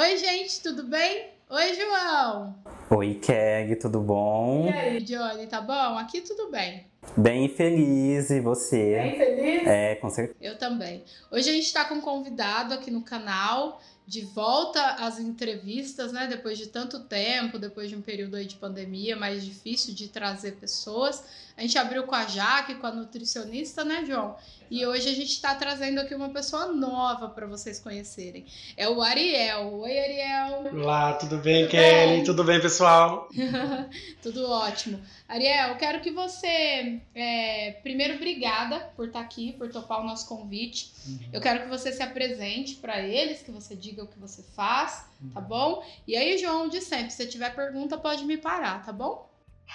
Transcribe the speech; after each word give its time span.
Oi, 0.00 0.16
gente, 0.16 0.62
tudo 0.62 0.84
bem? 0.84 1.26
Oi, 1.50 1.74
João. 1.74 2.54
Oi, 2.88 3.14
Keg, 3.14 3.74
tudo 3.74 3.98
bom? 3.98 4.70
E 4.70 4.72
aí, 4.72 5.00
Johnny, 5.02 5.48
tá 5.48 5.60
bom? 5.60 5.98
Aqui 5.98 6.20
tudo 6.20 6.52
bem. 6.52 6.86
Bem 7.16 7.48
feliz, 7.48 8.30
e 8.30 8.38
você? 8.38 8.94
Bem 8.94 9.18
feliz? 9.18 9.66
É, 9.66 9.96
com 9.96 10.08
certeza. 10.08 10.38
Eu 10.40 10.56
também. 10.56 11.02
Hoje 11.32 11.50
a 11.50 11.52
gente 11.52 11.72
tá 11.72 11.84
com 11.84 11.96
um 11.96 12.00
convidado 12.00 12.74
aqui 12.74 12.92
no 12.92 13.02
canal, 13.02 13.82
de 14.06 14.20
volta 14.20 14.80
às 15.00 15.18
entrevistas, 15.18 16.12
né? 16.12 16.28
Depois 16.28 16.56
de 16.56 16.68
tanto 16.68 17.00
tempo, 17.00 17.58
depois 17.58 17.90
de 17.90 17.96
um 17.96 18.00
período 18.00 18.36
aí 18.36 18.46
de 18.46 18.54
pandemia 18.54 19.16
mais 19.16 19.44
difícil 19.44 19.92
de 19.94 20.06
trazer 20.06 20.52
pessoas. 20.52 21.24
A 21.58 21.62
gente 21.62 21.76
abriu 21.76 22.04
com 22.04 22.14
a 22.14 22.24
Jaque, 22.24 22.76
com 22.76 22.86
a 22.86 22.92
nutricionista, 22.92 23.84
né, 23.84 24.04
João? 24.06 24.36
E 24.70 24.86
hoje 24.86 25.08
a 25.08 25.12
gente 25.12 25.32
está 25.32 25.56
trazendo 25.56 25.98
aqui 25.98 26.14
uma 26.14 26.28
pessoa 26.28 26.68
nova 26.68 27.30
para 27.30 27.48
vocês 27.48 27.80
conhecerem. 27.80 28.46
É 28.76 28.88
o 28.88 29.02
Ariel. 29.02 29.74
Oi, 29.80 29.98
Ariel. 29.98 30.80
Olá, 30.80 31.14
tudo 31.14 31.38
bem, 31.38 31.64
tudo 31.64 31.72
Kelly? 31.72 32.12
Bem? 32.12 32.24
Tudo 32.24 32.44
bem, 32.44 32.60
pessoal? 32.60 33.28
tudo 34.22 34.48
ótimo. 34.48 35.02
Ariel, 35.26 35.74
quero 35.78 36.00
que 36.00 36.12
você. 36.12 37.00
É, 37.12 37.72
primeiro, 37.82 38.14
obrigada 38.14 38.78
por 38.94 39.08
estar 39.08 39.18
tá 39.18 39.24
aqui, 39.24 39.52
por 39.54 39.68
topar 39.68 40.00
o 40.00 40.06
nosso 40.06 40.28
convite. 40.28 40.92
Uhum. 41.08 41.18
Eu 41.32 41.40
quero 41.40 41.64
que 41.64 41.68
você 41.68 41.90
se 41.90 42.04
apresente 42.04 42.76
para 42.76 43.00
eles, 43.00 43.42
que 43.42 43.50
você 43.50 43.74
diga 43.74 44.04
o 44.04 44.06
que 44.06 44.18
você 44.20 44.44
faz, 44.54 45.06
uhum. 45.20 45.30
tá 45.30 45.40
bom? 45.40 45.84
E 46.06 46.16
aí, 46.16 46.38
João, 46.38 46.68
de 46.68 46.80
sempre, 46.80 47.10
se 47.10 47.26
tiver 47.26 47.52
pergunta, 47.52 47.98
pode 47.98 48.24
me 48.24 48.36
parar, 48.36 48.84
tá 48.86 48.92
bom? 48.92 49.28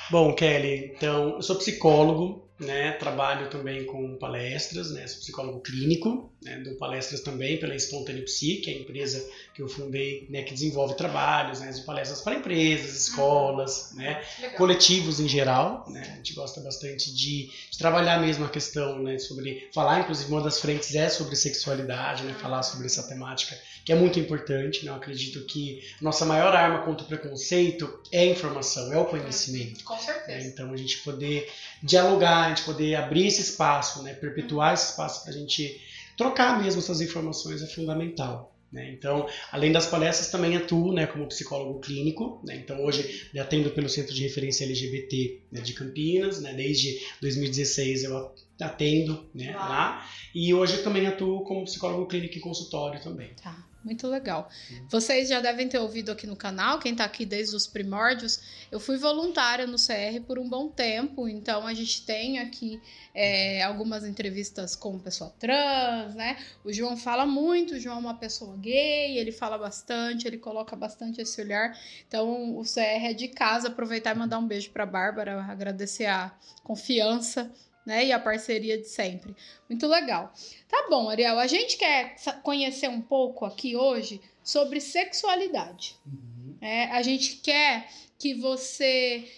Bom, 0.10 0.34
Kelly, 0.34 0.92
então 0.96 1.36
eu 1.36 1.42
sou 1.42 1.58
psicólogo, 1.58 2.48
né? 2.60 2.92
Trabalho 2.94 3.50
também 3.50 3.86
com 3.86 4.16
palestras, 4.16 4.92
né? 4.92 5.08
Sou 5.08 5.20
psicólogo 5.20 5.60
clínico, 5.62 6.32
né? 6.42 6.60
dou 6.60 6.76
palestras 6.76 7.22
também 7.22 7.60
pela 7.60 7.76
Espontâneo 7.76 8.24
Psi, 8.26 8.58
que 8.58 8.70
é 8.70 8.74
a 8.74 8.80
empresa 8.80 9.28
que 9.54 9.62
eu 9.62 9.68
fundei, 9.68 10.28
né? 10.30 10.44
Que 10.44 10.54
desenvolve 10.54 10.96
trabalhos, 10.96 11.60
né? 11.60 11.72
De 11.72 11.82
palestras 11.82 12.22
para 12.22 12.36
empresas, 12.36 12.96
escolas, 12.96 13.92
uhum. 13.92 13.98
né? 13.98 14.24
Legal. 14.40 14.58
Coletivos 14.58 15.20
em 15.20 15.28
geral, 15.28 15.86
né? 15.90 16.02
A 16.14 16.16
gente 16.18 16.34
gosta 16.34 16.62
bastante 16.62 17.14
de, 17.14 17.48
de, 17.48 17.78
trabalhar 17.78 18.20
mesmo 18.20 18.46
a 18.46 18.50
questão, 18.50 19.02
né? 19.02 19.18
Sobre 19.18 19.68
falar, 19.74 20.02
inclusive 20.02 20.32
uma 20.32 20.42
das 20.42 20.60
frentes 20.60 20.94
é 20.96 21.10
sobre 21.10 21.36
sexualidade, 21.36 22.24
né? 22.24 22.34
Falar 22.40 22.64
sobre 22.64 22.86
essa 22.86 23.04
temática 23.08 23.58
que 23.86 23.92
é 23.92 23.96
muito 23.96 24.20
importante, 24.20 24.86
né? 24.86 24.92
Eu 24.92 24.96
acredito 24.96 25.46
que 25.46 25.82
nossa 26.02 26.26
maior 26.26 26.56
arma 26.56 26.84
contra 26.84 27.04
o 27.04 27.08
preconceito 27.08 28.02
é 28.12 28.22
a 28.22 28.26
informação, 28.26 28.94
é 28.94 28.98
o 28.98 29.06
conhecimento. 29.06 29.84
Com 29.84 29.98
certeza. 29.98 30.48
Então 30.48 30.72
a 30.72 30.78
gente 30.78 31.00
poder 31.00 31.52
dialogar 31.82 32.43
a 32.46 32.50
gente 32.50 32.64
poder 32.64 32.96
abrir 32.96 33.28
esse 33.28 33.42
espaço, 33.42 34.04
né, 34.04 34.14
perpetuar 34.14 34.74
esse 34.74 34.92
espaço 34.92 35.24
para 35.24 35.34
a 35.34 35.38
gente 35.38 35.82
trocar 36.18 36.62
mesmo 36.62 36.80
essas 36.80 37.02
informações 37.02 37.62
é 37.62 37.68
fundamental. 37.68 38.54
Né? 38.74 38.92
Então, 38.92 39.28
além 39.52 39.72
das 39.72 39.86
palestras, 39.86 40.32
também 40.32 40.58
atuo 40.58 40.92
né, 40.92 41.06
como 41.06 41.28
psicólogo 41.28 41.80
clínico. 41.80 42.42
Né? 42.44 42.56
Então, 42.56 42.84
hoje 42.84 43.30
atendo 43.38 43.70
pelo 43.70 43.88
Centro 43.88 44.14
de 44.16 44.24
Referência 44.24 44.66
LGBT 44.66 45.42
né, 45.52 45.62
de 45.62 45.74
Campinas. 45.74 46.42
Né? 46.42 46.54
Desde 46.54 47.00
2016 47.22 48.06
eu 48.06 48.34
atendo 48.62 49.30
né, 49.34 49.56
lá. 49.56 50.06
E 50.34 50.54
hoje 50.54 50.84
também 50.84 51.06
atuo 51.08 51.44
como 51.44 51.66
psicólogo 51.66 52.08
clínico 52.08 52.38
e 52.38 52.42
consultório 52.42 53.02
também. 53.02 53.34
Tá. 53.42 53.74
Muito 53.84 54.08
legal. 54.08 54.50
Vocês 54.88 55.28
já 55.28 55.42
devem 55.42 55.68
ter 55.68 55.78
ouvido 55.78 56.10
aqui 56.10 56.26
no 56.26 56.38
canal, 56.38 56.80
quem 56.80 56.94
está 56.94 57.04
aqui 57.04 57.26
desde 57.26 57.54
os 57.54 57.68
primórdios, 57.68 58.66
eu 58.72 58.80
fui 58.80 58.98
voluntária 58.98 59.68
no 59.68 59.76
CR 59.76 60.22
por 60.26 60.40
um 60.40 60.48
bom 60.48 60.70
tempo, 60.70 61.28
então 61.28 61.68
a 61.68 61.74
gente 61.74 62.06
tem 62.06 62.40
aqui 62.40 62.82
é, 63.14 63.62
algumas 63.62 64.06
entrevistas 64.06 64.74
com 64.74 64.98
pessoa 64.98 65.32
trans, 65.38 66.16
né? 66.16 66.38
O 66.64 66.72
João 66.72 66.96
fala 66.96 67.26
muito, 67.26 67.74
o 67.74 67.80
João 67.80 67.98
é 67.98 68.00
uma 68.00 68.14
pessoa 68.14 68.56
gay, 68.56 69.18
ele 69.18 69.34
fala 69.34 69.58
bastante, 69.58 70.28
ele 70.28 70.38
coloca 70.38 70.78
bastante 70.78 71.20
esse 71.20 71.42
olhar. 71.42 71.78
Então 72.08 72.58
o 72.58 72.64
CR 72.64 72.80
é 72.80 73.14
de 73.14 73.28
casa, 73.28 73.68
aproveitar 73.68 74.16
e 74.16 74.20
mandar 74.20 74.40
um 74.40 74.48
beijo 74.48 74.70
para 74.72 74.86
Bárbara, 74.86 75.44
agradecer 75.44 76.06
a 76.06 76.34
confiança 76.64 77.52
né? 77.86 78.06
E 78.06 78.12
a 78.12 78.20
parceria 78.20 78.78
de 78.78 78.88
sempre. 78.88 79.36
Muito 79.70 79.88
legal. 79.88 80.34
Tá 80.68 80.88
bom, 80.90 81.10
Ariel, 81.10 81.40
a 81.40 81.48
gente 81.48 81.78
quer 81.78 82.16
conhecer 82.42 82.88
um 82.88 83.02
pouco 83.02 83.46
aqui 83.46 83.76
hoje 83.76 84.22
sobre 84.44 84.80
sexualidade. 84.80 85.96
Uhum. 86.06 86.58
É, 86.62 86.86
a 86.92 87.02
gente 87.02 87.38
quer 87.38 87.90
que 88.18 88.34
você 88.34 89.30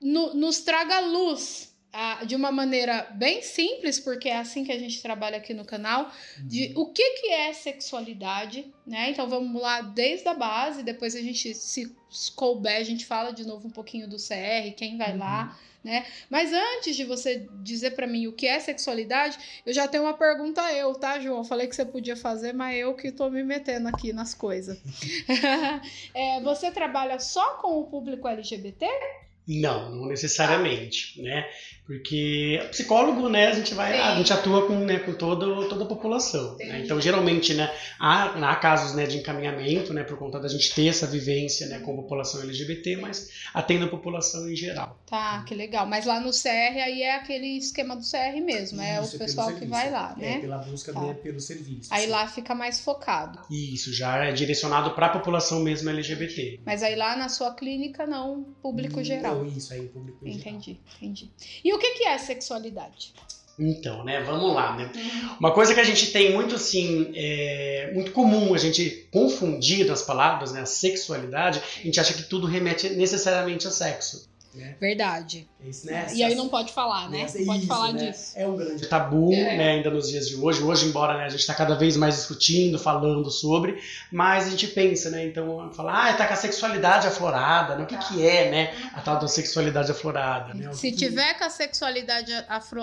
no, 0.00 0.34
nos 0.34 0.60
traga 0.60 1.00
luz 1.00 1.69
de 2.26 2.36
uma 2.36 2.52
maneira 2.52 3.08
bem 3.12 3.42
simples, 3.42 3.98
porque 3.98 4.28
é 4.28 4.38
assim 4.38 4.64
que 4.64 4.72
a 4.72 4.78
gente 4.78 5.02
trabalha 5.02 5.36
aqui 5.36 5.52
no 5.52 5.64
canal, 5.64 6.10
de 6.38 6.72
uhum. 6.74 6.82
o 6.82 6.86
que, 6.92 7.10
que 7.20 7.26
é 7.28 7.52
sexualidade, 7.52 8.72
né? 8.86 9.10
Então 9.10 9.28
vamos 9.28 9.60
lá 9.60 9.80
desde 9.80 10.28
a 10.28 10.34
base, 10.34 10.82
depois 10.82 11.16
a 11.16 11.20
gente, 11.20 11.52
se 11.54 11.92
couber, 12.36 12.76
a 12.76 12.84
gente 12.84 13.04
fala 13.04 13.32
de 13.32 13.44
novo 13.44 13.66
um 13.66 13.72
pouquinho 13.72 14.08
do 14.08 14.16
CR, 14.16 14.72
quem 14.76 14.96
vai 14.96 15.12
uhum. 15.12 15.18
lá, 15.18 15.58
né? 15.82 16.06
Mas 16.28 16.52
antes 16.52 16.94
de 16.94 17.04
você 17.04 17.48
dizer 17.62 17.92
para 17.92 18.06
mim 18.06 18.26
o 18.26 18.32
que 18.32 18.46
é 18.46 18.60
sexualidade, 18.60 19.38
eu 19.66 19.72
já 19.72 19.88
tenho 19.88 20.04
uma 20.04 20.14
pergunta 20.14 20.72
eu, 20.72 20.94
tá, 20.94 21.18
João? 21.18 21.42
Falei 21.42 21.66
que 21.66 21.74
você 21.74 21.84
podia 21.84 22.16
fazer, 22.16 22.52
mas 22.52 22.78
eu 22.78 22.94
que 22.94 23.10
tô 23.10 23.28
me 23.30 23.42
metendo 23.42 23.88
aqui 23.88 24.12
nas 24.12 24.32
coisas. 24.32 24.78
é, 26.14 26.40
você 26.40 26.70
trabalha 26.70 27.18
só 27.18 27.54
com 27.54 27.80
o 27.80 27.84
público 27.84 28.28
LGBT? 28.28 28.86
Não, 29.48 29.90
não 29.90 30.06
necessariamente, 30.06 31.20
né? 31.20 31.48
Porque 31.90 32.68
psicólogo, 32.70 33.28
né, 33.28 33.48
a 33.48 33.52
gente 33.52 33.74
vai, 33.74 33.98
a 33.98 34.14
gente 34.14 34.32
atua 34.32 34.64
com, 34.64 34.78
né, 34.78 35.00
com 35.00 35.12
todo, 35.12 35.68
toda 35.68 35.82
a 35.82 35.88
população. 35.88 36.56
Né? 36.56 36.82
Então, 36.84 37.00
geralmente, 37.00 37.52
né, 37.52 37.68
há, 37.98 38.26
há 38.48 38.54
casos 38.54 38.94
né, 38.94 39.06
de 39.06 39.18
encaminhamento, 39.18 39.92
né, 39.92 40.04
por 40.04 40.16
conta 40.16 40.38
da 40.38 40.46
gente 40.46 40.72
ter 40.72 40.86
essa 40.86 41.04
vivência, 41.04 41.66
né, 41.66 41.80
com 41.80 41.92
a 41.92 41.96
população 41.96 42.42
LGBT, 42.42 42.94
mas 42.94 43.30
atende 43.52 43.82
a 43.82 43.88
população 43.88 44.48
em 44.48 44.54
geral. 44.54 45.02
Tá, 45.04 45.42
que 45.42 45.52
legal. 45.52 45.84
Mas 45.84 46.06
lá 46.06 46.20
no 46.20 46.30
CR 46.30 46.78
aí 46.80 47.02
é 47.02 47.16
aquele 47.16 47.58
esquema 47.58 47.96
do 47.96 48.02
CR 48.02 48.40
mesmo, 48.40 48.80
é 48.80 49.02
Isso, 49.02 49.16
o 49.16 49.18
pessoal 49.18 49.52
que 49.52 49.66
vai 49.66 49.90
lá, 49.90 50.14
né? 50.16 50.34
É, 50.34 50.38
pela 50.38 50.58
busca 50.58 50.92
tá. 50.92 51.00
de, 51.00 51.14
pelo 51.14 51.40
serviço. 51.40 51.92
Aí 51.92 52.04
sim. 52.04 52.10
lá 52.10 52.28
fica 52.28 52.54
mais 52.54 52.78
focado. 52.78 53.40
Isso, 53.50 53.92
já 53.92 54.26
é 54.26 54.30
direcionado 54.30 54.92
para 54.92 55.06
a 55.06 55.10
população 55.10 55.58
mesmo 55.58 55.90
LGBT. 55.90 56.60
Mas 56.64 56.84
aí 56.84 56.94
lá 56.94 57.16
na 57.16 57.28
sua 57.28 57.52
clínica 57.52 58.06
não, 58.06 58.44
público 58.62 59.02
geral. 59.02 59.38
Não, 59.38 59.46
isso 59.46 59.72
aí, 59.72 59.88
público 59.88 60.18
entendi, 60.24 60.38
geral. 60.38 60.54
Entendi, 60.54 60.80
entendi. 60.96 61.30
E 61.64 61.74
o 61.74 61.79
que, 61.80 61.90
que 61.94 62.04
é 62.04 62.16
sexualidade? 62.18 63.12
Então, 63.58 64.04
né, 64.04 64.22
vamos 64.22 64.54
lá, 64.54 64.74
né? 64.74 64.90
Uma 65.38 65.52
coisa 65.52 65.74
que 65.74 65.80
a 65.80 65.84
gente 65.84 66.10
tem 66.12 66.32
muito 66.32 66.54
assim, 66.54 67.12
é, 67.14 67.90
muito 67.92 68.10
comum 68.12 68.54
a 68.54 68.58
gente 68.58 69.06
confundir 69.12 69.84
nas 69.86 70.00
palavras, 70.00 70.52
né, 70.52 70.62
a 70.62 70.66
sexualidade, 70.66 71.60
a 71.78 71.82
gente 71.82 72.00
acha 72.00 72.14
que 72.14 72.22
tudo 72.22 72.46
remete 72.46 72.88
necessariamente 72.90 73.66
a 73.66 73.70
sexo. 73.70 74.29
Né? 74.52 74.74
Verdade. 74.80 75.48
Isso, 75.64 75.86
né? 75.86 76.08
E 76.12 76.24
aí 76.24 76.34
não 76.34 76.48
pode 76.48 76.72
falar, 76.72 77.08
né? 77.08 77.26
Não 77.34 77.46
pode 77.46 77.58
isso, 77.60 77.66
falar 77.68 77.92
né? 77.92 78.10
disso. 78.10 78.32
É 78.34 78.48
um 78.48 78.56
grande 78.56 78.84
tabu, 78.88 79.32
é. 79.32 79.56
né? 79.56 79.70
Ainda 79.72 79.90
nos 79.90 80.08
dias 80.08 80.28
de 80.28 80.34
hoje. 80.34 80.60
Hoje, 80.62 80.86
embora 80.86 81.16
né, 81.16 81.24
a 81.24 81.28
gente 81.28 81.40
está 81.40 81.54
cada 81.54 81.76
vez 81.76 81.96
mais 81.96 82.16
discutindo, 82.16 82.76
falando 82.76 83.30
sobre, 83.30 83.80
mas 84.10 84.48
a 84.48 84.50
gente 84.50 84.66
pensa, 84.66 85.08
né? 85.08 85.24
Então, 85.24 85.72
falar, 85.72 86.10
ah, 86.10 86.14
tá 86.14 86.26
com 86.26 86.32
a 86.32 86.36
sexualidade 86.36 87.06
aflorada, 87.06 87.76
né? 87.76 87.84
O 87.84 87.86
que, 87.86 87.94
tá. 87.94 88.02
que 88.02 88.26
é, 88.26 88.50
né? 88.50 88.90
A 88.92 89.00
tal 89.00 89.20
da 89.20 89.28
sexualidade 89.28 89.92
aflorada, 89.92 90.52
né? 90.52 90.72
Se 90.72 90.90
tiver 90.90 91.34
com 91.34 91.44
a 91.44 91.50
sexualidade 91.50 92.32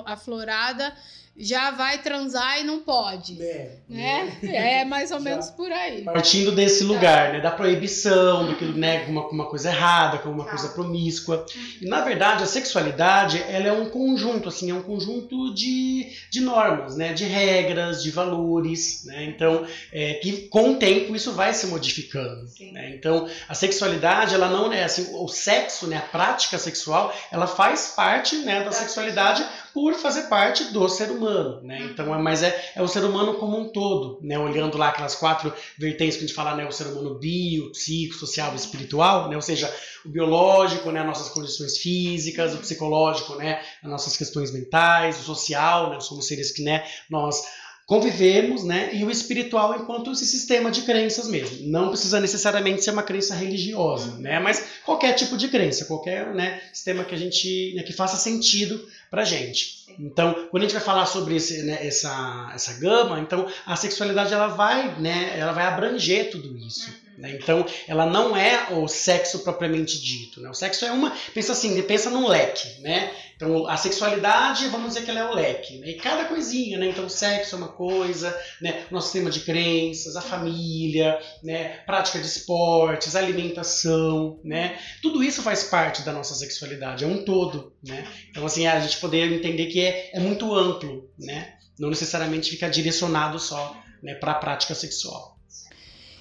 aflorada, 0.06 0.94
já 1.38 1.72
vai 1.72 2.00
transar 2.00 2.59
e 2.59 2.64
não 2.64 2.80
pode. 2.80 3.42
É, 3.42 3.75
né? 3.88 4.38
É, 4.44 4.81
é 4.81 4.86
mais 4.86 5.12
ou 5.12 5.20
já. 5.20 5.24
menos 5.24 5.50
por 5.52 5.72
aí. 5.72 6.02
Partindo 6.02 6.52
desse 6.52 6.84
lugar, 6.84 7.34
né? 7.34 7.42
Da 7.42 7.52
proibição, 7.52 8.48
do 8.48 8.56
que 8.56 8.66
né, 8.66 9.06
uma, 9.08 9.28
uma 9.28 9.46
coisa 9.46 9.70
errada, 9.70 10.18
como 10.18 10.36
uma 10.36 10.46
tá. 10.46 10.52
coisa 10.52 10.70
promíscua. 10.70 11.46
E 11.80 11.86
na 11.86 12.02
verdade, 12.02 12.44
a 12.44 12.48
sexualidade 12.48 13.44
ela 13.48 13.68
é 13.68 13.72
um 13.72 13.90
conjunto, 13.90 14.50
assim, 14.50 14.72
é 14.72 14.74
um 14.74 14.81
conjunto 14.81 15.53
de, 15.53 16.12
de 16.31 16.42
normas, 16.42 16.95
né? 16.95 17.13
De 17.13 17.25
regras, 17.25 18.01
de 18.01 18.10
valores, 18.10 19.04
né? 19.06 19.25
Então, 19.25 19.66
é, 19.92 20.16
que 20.16 20.48
com 20.48 20.72
o 20.72 20.75
tempo 20.78 21.16
isso 21.16 21.33
vai 21.33 21.54
se 21.54 21.68
modificando. 21.68 22.48
Né? 22.72 22.95
Então, 22.95 23.30
a 23.48 23.54
sexualidade, 23.54 24.33
ela 24.33 24.50
não 24.50 24.74
é 24.74 24.83
assim, 24.83 25.10
o 25.13 25.28
sexo, 25.28 25.86
né? 25.86 25.98
A 25.98 26.01
prática 26.01 26.57
sexual, 26.57 27.13
ela 27.31 27.45
faz 27.45 27.94
parte 27.95 28.38
né, 28.38 28.63
da 28.63 28.72
sexualidade 28.72 29.45
por 29.77 29.94
fazer 29.94 30.24
parte 30.24 30.74
do 30.74 30.89
ser 30.89 31.12
humano, 31.12 31.62
né? 31.62 31.81
Uhum. 31.81 31.85
Então, 31.91 32.15
é, 32.15 32.18
mas 32.18 32.41
é, 32.41 32.71
é 32.75 32.81
o 32.81 32.88
ser 32.88 33.03
humano 33.03 33.35
como 33.35 33.59
um 33.59 33.69
todo, 33.69 34.18
né? 34.24 34.35
Olhando 34.39 34.75
lá 34.75 34.88
aquelas 34.88 35.13
quatro 35.13 35.53
vertentes 35.77 36.18
que 36.18 36.24
a 36.24 36.27
gente 36.27 36.35
fala, 36.35 36.56
né? 36.56 36.68
O 36.68 36.71
ser 36.71 36.88
humano 36.88 37.13
bio, 37.13 37.71
psico, 37.71 38.15
social 38.15 38.53
e 38.53 38.56
espiritual, 38.56 39.29
né? 39.29 39.35
Ou 39.35 39.41
seja, 39.44 39.71
o 40.03 40.09
biológico, 40.09 40.89
né? 40.89 41.03
Nossas 41.03 41.29
condições 41.29 41.77
físicas, 41.77 42.56
o 42.56 42.57
psicológico, 42.57 43.35
né? 43.35 43.62
As 43.83 43.88
nossas 43.88 44.18
questões 44.18 44.51
mentais, 44.51 45.19
o 45.19 45.21
social, 45.21 45.91
né? 45.91 46.00
Somos 46.00 46.25
seres 46.25 46.51
que, 46.51 46.63
né? 46.63 46.83
Nós 47.07 47.44
convivemos, 47.88 48.66
né? 48.66 48.89
E 48.94 49.04
o 49.06 49.10
espiritual 49.10 49.74
enquanto 49.80 50.12
esse 50.12 50.25
sistema 50.25 50.69
de 50.69 50.81
crenças 50.81 51.28
mesmo. 51.30 51.66
Não 51.69 51.88
precisa 51.88 52.19
necessariamente 52.19 52.84
ser 52.84 52.92
uma 52.92 53.01
crença 53.01 53.34
religiosa, 53.34 54.18
né? 54.18 54.39
Mas 54.39 54.62
qualquer 54.86 55.13
tipo 55.13 55.38
de 55.38 55.48
crença, 55.48 55.86
qualquer 55.86 56.36
né, 56.36 56.62
sistema 56.74 57.06
que 57.06 57.16
a 57.16 57.18
gente 57.18 57.74
né, 57.75 57.84
que 57.84 57.94
faça 57.94 58.18
sentido 58.18 58.86
para 59.10 59.24
gente. 59.24 59.86
Então, 59.98 60.48
quando 60.51 60.63
a 60.63 60.66
gente 60.66 60.75
vai 60.75 60.84
falar 60.84 61.06
sobre 61.06 61.38
esse, 61.38 61.63
né, 61.63 61.80
essa, 61.81 62.51
essa 62.54 62.74
gama, 62.74 63.22
então 63.22 63.48
a 63.66 63.75
sexualidade 63.78 64.33
ela 64.33 64.48
vai, 64.48 65.00
né? 65.00 65.40
Ela 65.40 65.54
vai 65.54 65.66
abranger 65.66 66.30
tudo 66.30 66.57
isso. 66.57 67.06
Né? 67.18 67.31
Então, 67.31 67.66
ela 67.88 68.06
não 68.06 68.38
é 68.38 68.74
o 68.74 68.88
sexo 68.88 69.40
propriamente 69.40 70.00
dito. 70.00 70.40
Né? 70.40 70.50
O 70.50 70.54
sexo 70.54 70.86
é 70.86 70.92
uma. 70.92 71.12
Pensa 71.34 71.54
assim, 71.54 71.81
pensa 71.81 72.12
num 72.12 72.28
leque. 72.28 72.80
Né? 72.81 73.12
Então, 73.36 73.68
a 73.68 73.75
sexualidade, 73.75 74.68
vamos 74.68 74.90
dizer 74.90 75.04
que 75.04 75.10
ela 75.10 75.22
é 75.22 75.25
o 75.25 75.34
leque. 75.34 75.80
Né? 75.80 75.90
E 75.90 75.94
cada 75.96 76.25
coisinha. 76.25 76.78
Né? 76.78 76.88
Então, 76.90 77.06
o 77.06 77.10
sexo 77.10 77.56
é 77.56 77.58
uma 77.58 77.69
coisa, 77.69 78.38
né? 78.62 78.86
nosso 78.92 79.08
sistema 79.08 79.31
de 79.31 79.40
crenças, 79.40 80.16
a 80.16 80.22
família, 80.22 81.19
né? 81.44 81.80
prática 81.86 82.19
de 82.19 82.28
esportes, 82.28 83.16
alimentação. 83.16 84.40
Né? 84.44 84.78
Tudo 85.02 85.24
isso 85.24 85.42
faz 85.42 85.64
parte 85.64 86.04
da 86.04 86.14
nossa 86.14 86.36
sexualidade, 86.36 87.04
é 87.04 87.08
um 87.08 87.25
todo. 87.25 87.74
Né? 87.84 88.06
Então, 88.30 88.46
assim, 88.46 88.68
a 88.68 88.80
gente 88.80 88.98
poder 88.98 89.31
entender 89.31 89.66
que 89.68 89.81
é, 89.81 90.12
é 90.14 90.19
muito 90.19 90.54
amplo. 90.54 91.10
Né? 91.18 91.54
Não 91.80 91.90
necessariamente 91.90 92.52
fica 92.52 92.69
direcionado 92.69 93.40
só 93.40 93.75
né, 94.04 94.14
para 94.16 94.34
a 94.34 94.36
prática 94.36 94.75
sexual. 94.75 95.37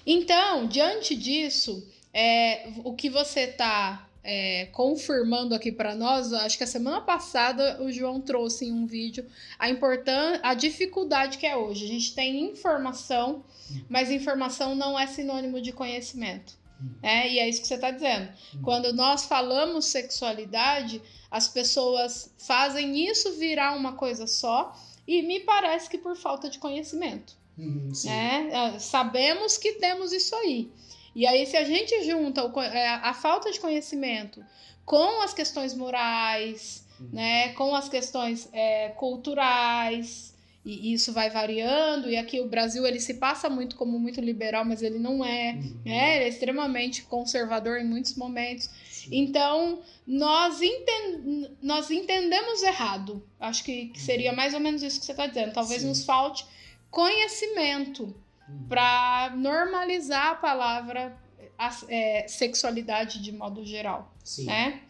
Então, 0.07 0.67
diante 0.69 1.17
disso, 1.17 1.87
é, 2.13 2.69
o 2.85 2.95
que 2.95 3.11
você 3.11 3.41
está 3.41 4.09
é, 4.23 4.67
confirmando 4.67 5.55
aqui 5.55 5.71
para 5.71 5.95
nós, 5.95 6.33
acho 6.33 6.57
que 6.57 6.65
a 6.65 6.67
semana 6.67 7.01
passada 7.01 7.83
o 7.83 7.93
João 7.93 8.21
trouxe 8.21 8.67
em 8.67 8.73
um 8.73 8.87
vídeo 8.87 9.27
a 9.59 9.69
importância, 9.69 10.41
a 10.43 10.55
dificuldade 10.55 11.39
que 11.39 11.47
é 11.47 11.57
hoje. 11.57 11.85
A 11.85 11.89
gente 11.89 12.15
tem 12.15 12.41
informação, 12.41 13.45
mas 13.89 14.11
informação 14.11 14.75
não 14.75 14.99
é 14.99 15.07
sinônimo 15.07 15.61
de 15.61 15.73
conhecimento. 15.73 16.55
É, 17.03 17.33
e 17.33 17.39
é 17.39 17.49
isso 17.49 17.61
que 17.61 17.67
você 17.67 17.75
está 17.75 17.91
dizendo. 17.91 18.29
Quando 18.63 18.93
nós 18.93 19.25
falamos 19.25 19.87
sexualidade, 19.87 21.01
as 21.31 21.49
pessoas 21.49 22.35
fazem 22.39 23.09
isso 23.09 23.33
virar 23.39 23.77
uma 23.77 23.93
coisa 23.93 24.27
só, 24.27 24.77
e 25.07 25.23
me 25.23 25.41
parece 25.41 25.89
que 25.89 25.99
por 25.99 26.17
falta 26.17 26.51
de 26.51 26.59
conhecimento. 26.59 27.35
Uhum, 27.59 27.91
né? 28.05 28.77
Sabemos 28.79 29.57
que 29.57 29.73
temos 29.75 30.13
isso 30.13 30.35
aí. 30.35 30.71
E 31.15 31.27
aí, 31.27 31.47
se 31.47 31.57
a 31.57 31.65
gente 31.65 32.05
junta 32.05 32.45
o, 32.45 32.61
é, 32.63 32.89
a 32.89 33.15
falta 33.15 33.51
de 33.51 33.59
conhecimento 33.59 34.45
com 34.85 35.23
as 35.23 35.33
questões 35.33 35.75
morais, 35.75 36.85
Uhum. 37.01 37.09
né, 37.13 37.49
com 37.55 37.75
as 37.75 37.89
questões 37.91 38.49
é, 38.55 38.89
culturais, 38.97 40.35
e 40.65 40.93
isso 40.95 41.13
vai 41.13 41.31
variando, 41.31 42.11
e 42.11 42.17
aqui 42.17 42.41
o 42.41 42.49
Brasil 42.49 42.85
ele 42.87 42.99
se 43.01 43.15
passa 43.15 43.49
muito 43.49 43.77
como 43.77 43.99
muito 43.99 44.21
liberal, 44.21 44.65
mas 44.65 44.83
ele 44.83 44.99
não 44.99 45.25
é, 45.25 45.53
Uhum. 45.53 45.77
né? 45.85 46.17
Ele 46.17 46.25
é 46.25 46.29
extremamente 46.29 47.03
conservador 47.03 47.79
em 47.79 47.85
muitos 47.87 48.15
momentos. 48.17 48.69
Sim. 48.91 49.09
Então, 49.13 49.81
nós, 50.07 50.61
enten 50.61 51.49
nós 51.63 51.91
entendemos 51.91 52.63
errado. 52.63 53.23
Acho 53.39 53.63
que, 53.63 53.87
que 53.89 54.01
seria 54.01 54.33
mais 54.33 54.55
ou 54.55 54.61
menos 54.61 54.83
isso 54.83 54.99
que 54.99 55.07
você 55.07 55.13
está 55.13 55.27
dizendo. 55.27 55.53
Talvez 55.53 55.83
Sim. 55.83 55.89
nos 55.89 56.05
falte 56.05 56.45
conhecimento 56.91 58.15
Uhum. 58.49 58.67
para 58.69 59.33
normalizar 59.37 60.29
a 60.29 60.35
palavra 60.37 61.19
a- 61.59 61.77
é, 61.89 62.29
sexualidade 62.29 63.21
de 63.21 63.33
modo 63.33 63.65
geral, 63.65 64.15
Sim. 64.23 64.45
né? 64.47 64.83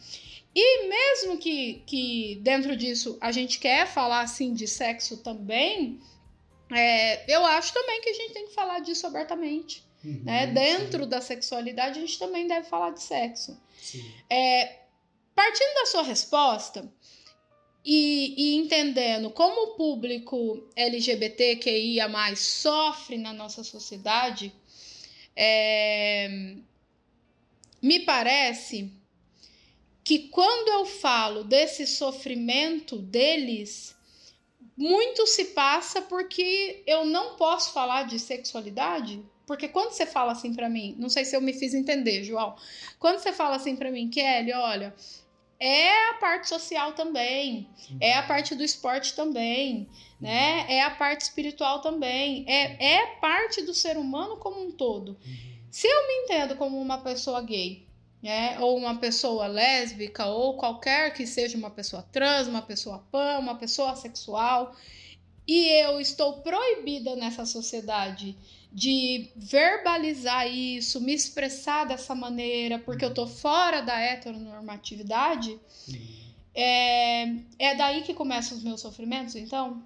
E 0.54 0.88
mesmo 0.88 1.38
que, 1.38 1.82
que 1.86 2.38
dentro 2.42 2.76
disso 2.76 3.16
a 3.20 3.30
gente 3.32 3.58
quer 3.58 3.86
falar 3.86 4.20
assim 4.20 4.52
de 4.52 4.66
sexo 4.66 5.18
também, 5.18 6.00
é, 6.74 7.24
eu 7.32 7.44
acho 7.46 7.72
também 7.72 8.00
que 8.00 8.08
a 8.10 8.14
gente 8.14 8.32
tem 8.32 8.46
que 8.48 8.54
falar 8.54 8.80
disso 8.80 9.06
abertamente, 9.06 9.84
Uhum, 10.04 10.22
né? 10.24 10.46
Dentro 10.48 11.06
da 11.06 11.20
sexualidade 11.20 11.98
a 11.98 12.00
gente 12.02 12.18
também 12.18 12.46
deve 12.46 12.68
falar 12.68 12.90
de 12.90 13.02
sexo. 13.02 13.58
Sim. 13.80 14.00
sim. 14.02 14.14
Partindo 15.34 15.74
da 15.74 15.86
sua 15.86 16.02
resposta 16.02 16.90
e, 17.86 18.34
e 18.36 18.56
entendendo 18.56 19.30
como 19.30 19.62
o 19.62 19.76
público 19.76 20.68
LGBTQIA 20.74 22.08
sofre 22.34 23.16
na 23.16 23.32
nossa 23.32 23.62
sociedade, 23.62 24.52
é, 25.36 26.56
me 27.80 28.00
parece 28.00 28.90
que 30.02 30.18
quando 30.30 30.68
eu 30.68 30.84
falo 30.84 31.44
desse 31.44 31.86
sofrimento 31.86 32.98
deles, 32.98 33.94
muito 34.76 35.24
se 35.26 35.46
passa 35.46 36.02
porque 36.02 36.82
eu 36.88 37.04
não 37.04 37.36
posso 37.36 37.72
falar 37.72 38.02
de 38.08 38.18
sexualidade. 38.18 39.22
Porque 39.46 39.68
quando 39.68 39.92
você 39.92 40.04
fala 40.04 40.32
assim 40.32 40.52
pra 40.52 40.68
mim, 40.68 40.96
não 40.98 41.08
sei 41.08 41.24
se 41.24 41.36
eu 41.36 41.40
me 41.40 41.52
fiz 41.52 41.72
entender, 41.72 42.24
João. 42.24 42.56
Quando 42.98 43.20
você 43.20 43.32
fala 43.32 43.54
assim 43.54 43.76
pra 43.76 43.92
mim, 43.92 44.10
Kelly, 44.10 44.52
olha, 44.52 44.92
é 45.58 46.10
a 46.10 46.14
parte 46.14 46.48
social 46.48 46.92
também, 46.92 47.68
é 48.00 48.14
a 48.14 48.22
parte 48.22 48.54
do 48.54 48.62
esporte 48.62 49.14
também, 49.14 49.88
né? 50.20 50.66
É 50.68 50.82
a 50.82 50.90
parte 50.90 51.22
espiritual 51.22 51.80
também, 51.80 52.44
é, 52.46 52.96
é 52.98 53.06
parte 53.20 53.62
do 53.62 53.74
ser 53.74 53.96
humano 53.96 54.36
como 54.36 54.60
um 54.60 54.70
todo. 54.70 55.10
Uhum. 55.10 55.56
Se 55.70 55.86
eu 55.86 56.06
me 56.06 56.24
entendo 56.24 56.56
como 56.56 56.80
uma 56.80 56.98
pessoa 56.98 57.42
gay, 57.42 57.86
né? 58.22 58.58
Ou 58.60 58.76
uma 58.76 58.96
pessoa 58.96 59.46
lésbica, 59.46 60.26
ou 60.26 60.56
qualquer 60.56 61.14
que 61.14 61.26
seja 61.26 61.56
uma 61.56 61.70
pessoa 61.70 62.02
trans, 62.02 62.46
uma 62.46 62.62
pessoa 62.62 63.06
pan, 63.10 63.38
uma 63.38 63.56
pessoa 63.56 63.94
sexual, 63.94 64.74
e 65.46 65.68
eu 65.84 66.00
estou 66.00 66.40
proibida 66.40 67.14
nessa 67.14 67.46
sociedade 67.46 68.36
de 68.72 69.28
verbalizar 69.36 70.46
isso, 70.46 71.00
me 71.00 71.14
expressar 71.14 71.84
dessa 71.84 72.14
maneira, 72.14 72.78
porque 72.78 73.04
eu 73.04 73.14
tô 73.14 73.26
fora 73.26 73.80
da 73.80 73.98
heteronormatividade, 73.98 75.58
Uhum. 75.88 75.96
é, 76.54 77.22
é 77.58 77.74
daí 77.74 78.02
que 78.02 78.12
começam 78.14 78.56
os 78.56 78.64
meus 78.64 78.80
sofrimentos, 78.80 79.34
então? 79.36 79.82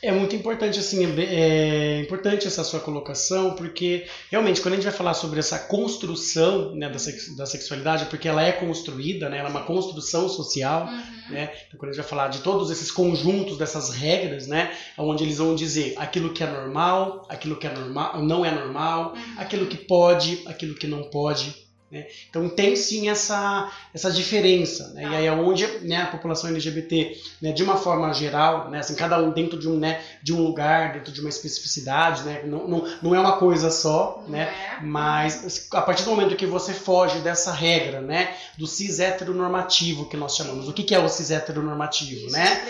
É 0.00 0.10
muito 0.10 0.34
importante, 0.34 0.80
assim, 0.80 1.04
é, 1.04 1.22
é 1.22 2.00
importante 2.00 2.46
essa 2.46 2.64
sua 2.64 2.80
colocação, 2.80 3.54
porque 3.54 4.06
realmente 4.30 4.60
quando 4.60 4.74
a 4.74 4.76
gente 4.76 4.84
vai 4.84 4.92
falar 4.92 5.14
sobre 5.14 5.38
essa 5.38 5.58
construção 5.58 6.74
né, 6.74 6.88
da, 6.88 6.98
sex, 6.98 7.36
da 7.36 7.46
sexualidade, 7.46 8.06
porque 8.06 8.28
ela 8.28 8.42
é 8.42 8.50
construída, 8.50 9.28
né, 9.28 9.38
ela 9.38 9.48
é 9.48 9.50
uma 9.50 9.62
construção 9.64 10.28
social, 10.28 10.86
né? 11.30 11.52
Então, 11.66 11.78
quando 11.78 11.90
a 11.90 11.92
gente 11.92 12.02
vai 12.02 12.08
falar 12.08 12.28
de 12.28 12.40
todos 12.40 12.70
esses 12.70 12.90
conjuntos 12.90 13.56
dessas 13.56 13.90
regras, 13.90 14.46
né, 14.46 14.76
onde 14.98 15.22
eles 15.22 15.38
vão 15.38 15.54
dizer 15.54 15.94
aquilo 15.96 16.32
que 16.32 16.42
é 16.42 16.46
normal, 16.46 17.24
aquilo 17.28 17.56
que 17.56 17.66
é 17.66 17.72
normal, 17.72 18.22
não 18.22 18.44
é 18.44 18.50
normal, 18.50 19.14
aquilo 19.36 19.66
que 19.66 19.76
pode, 19.76 20.42
aquilo 20.46 20.74
que 20.74 20.86
não 20.86 21.04
pode. 21.04 21.54
Né? 21.92 22.06
Então 22.30 22.48
tem 22.48 22.74
sim 22.74 23.10
essa, 23.10 23.70
essa 23.92 24.10
diferença, 24.10 24.88
né? 24.94 25.02
e 25.02 25.14
aí 25.14 25.26
é 25.26 25.32
onde 25.32 25.66
né, 25.82 25.98
a 25.98 26.06
população 26.06 26.48
LGBT, 26.48 27.18
né, 27.42 27.52
de 27.52 27.62
uma 27.62 27.76
forma 27.76 28.10
geral, 28.14 28.70
né, 28.70 28.78
assim, 28.78 28.94
cada 28.94 29.18
um 29.18 29.30
dentro 29.30 29.58
de 29.58 29.68
um, 29.68 29.78
né, 29.78 30.00
de 30.22 30.32
um 30.32 30.40
lugar, 30.40 30.94
dentro 30.94 31.12
de 31.12 31.20
uma 31.20 31.28
especificidade, 31.28 32.22
né, 32.22 32.44
não, 32.46 32.66
não, 32.66 32.98
não 33.02 33.14
é 33.14 33.20
uma 33.20 33.36
coisa 33.36 33.70
só, 33.70 34.24
né, 34.26 34.50
mas 34.80 35.68
a 35.70 35.82
partir 35.82 36.04
do 36.04 36.10
momento 36.10 36.34
que 36.34 36.46
você 36.46 36.72
foge 36.72 37.18
dessa 37.18 37.52
regra, 37.52 38.00
né, 38.00 38.34
do 38.56 38.66
cis 38.66 38.98
heteronormativo 38.98 40.08
que 40.08 40.16
nós 40.16 40.34
chamamos, 40.34 40.68
o 40.68 40.72
que, 40.72 40.84
que 40.84 40.94
é 40.94 40.98
o 40.98 41.10
cis 41.10 41.30
heteronormativo, 41.30 42.30
né? 42.30 42.64